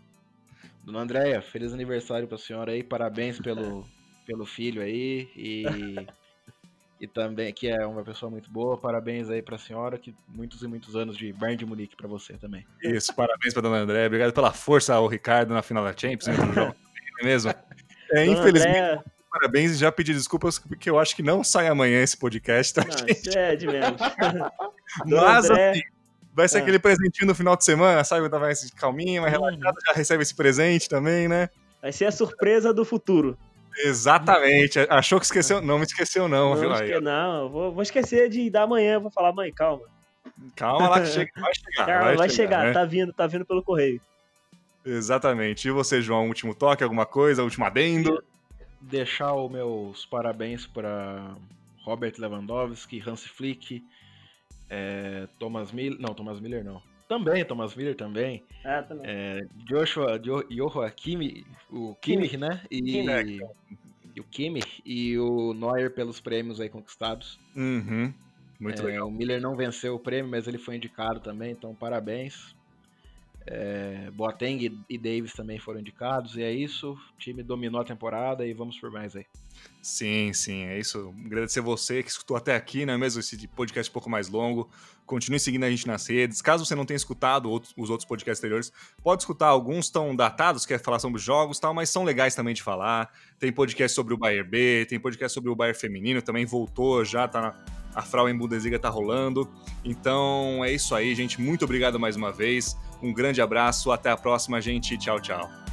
[0.85, 3.87] Dona Andréia, feliz aniversário pra senhora aí, parabéns pelo,
[4.27, 5.65] pelo filho aí e,
[7.01, 10.69] e também que é uma pessoa muito boa, parabéns aí pra senhora, que muitos e
[10.69, 12.67] muitos anos de Bayern de Munique pra você também.
[12.83, 16.37] Isso, parabéns pra Dona Andréia, obrigado pela força ao Ricardo na final da Champions, né,
[16.55, 16.75] não
[17.21, 17.51] é mesmo?
[18.13, 19.05] É, infelizmente, Andréia...
[19.31, 22.85] parabéns e já pedi desculpas porque eu acho que não sai amanhã esse podcast, tá,
[22.85, 23.39] não, gente?
[23.39, 24.01] é de menos.
[25.07, 25.71] Mas, André...
[25.71, 25.94] assim,
[26.35, 26.61] Vai ser é.
[26.63, 28.29] aquele presentinho no final de semana, sabe?
[28.29, 29.45] Tava mais calminho, mais uhum.
[29.45, 31.49] relaxado, já recebe esse presente também, né?
[31.81, 33.39] Vai ser a surpresa do futuro.
[33.79, 34.81] Exatamente.
[34.91, 35.61] Achou que esqueceu?
[35.61, 36.73] Não me esqueceu, não, não viu?
[36.73, 37.01] Esque...
[37.01, 39.85] Não, vou, vou esquecer de dar amanhã, vou falar, mãe, calma.
[40.57, 41.87] Calma lá que chega, vai chegar.
[41.87, 42.73] Calma, vai, vai chegar, chegar né?
[42.73, 44.01] tá vindo, tá vindo pelo correio.
[44.85, 45.69] Exatamente.
[45.69, 48.23] E você, João, último toque, alguma coisa, último adendo?
[48.81, 51.35] Deixar os meus parabéns para
[51.85, 53.83] Robert Lewandowski, Hans Flick,
[54.69, 55.99] é, Thomas Miller.
[56.01, 56.83] Não, Thomas Miller não.
[57.09, 58.43] Também, Thomas Miller também.
[58.65, 59.07] É, também.
[59.07, 62.63] É, Joshua, jo, Joachim, o Kimmich, né?
[62.71, 63.41] E, Kimmich.
[64.17, 67.39] e o Kimmich e o Neuer pelos prêmios aí conquistados.
[67.55, 68.13] Uhum.
[68.59, 69.09] Muito é, legal.
[69.09, 72.55] O Miller não venceu o prêmio, mas ele foi indicado também, então parabéns.
[73.47, 76.93] É, Boateng e Davis também foram indicados, e é isso.
[76.93, 79.27] O time dominou a temporada e vamos por mais aí.
[79.83, 81.15] Sim, sim, é isso.
[81.25, 83.21] Agradecer você que escutou até aqui, não é mesmo?
[83.21, 84.69] Esse podcast um pouco mais longo.
[85.05, 86.41] Continue seguindo a gente nas redes.
[86.41, 88.73] Caso você não tenha escutado outros, os outros podcasts anteriores,
[89.03, 89.49] pode escutar.
[89.49, 93.13] Alguns estão datados, quer falar sobre jogos tal, mas são legais também de falar.
[93.39, 97.29] Tem podcast sobre o Bayern B, tem podcast sobre o Bayern Feminino, também voltou, já
[97.29, 99.49] tá na, a Frauen Bundesliga tá rolando.
[99.85, 101.41] Então é isso aí, gente.
[101.41, 102.77] Muito obrigado mais uma vez.
[103.03, 104.97] Um grande abraço, até a próxima, gente.
[104.97, 105.64] Tchau, tchau.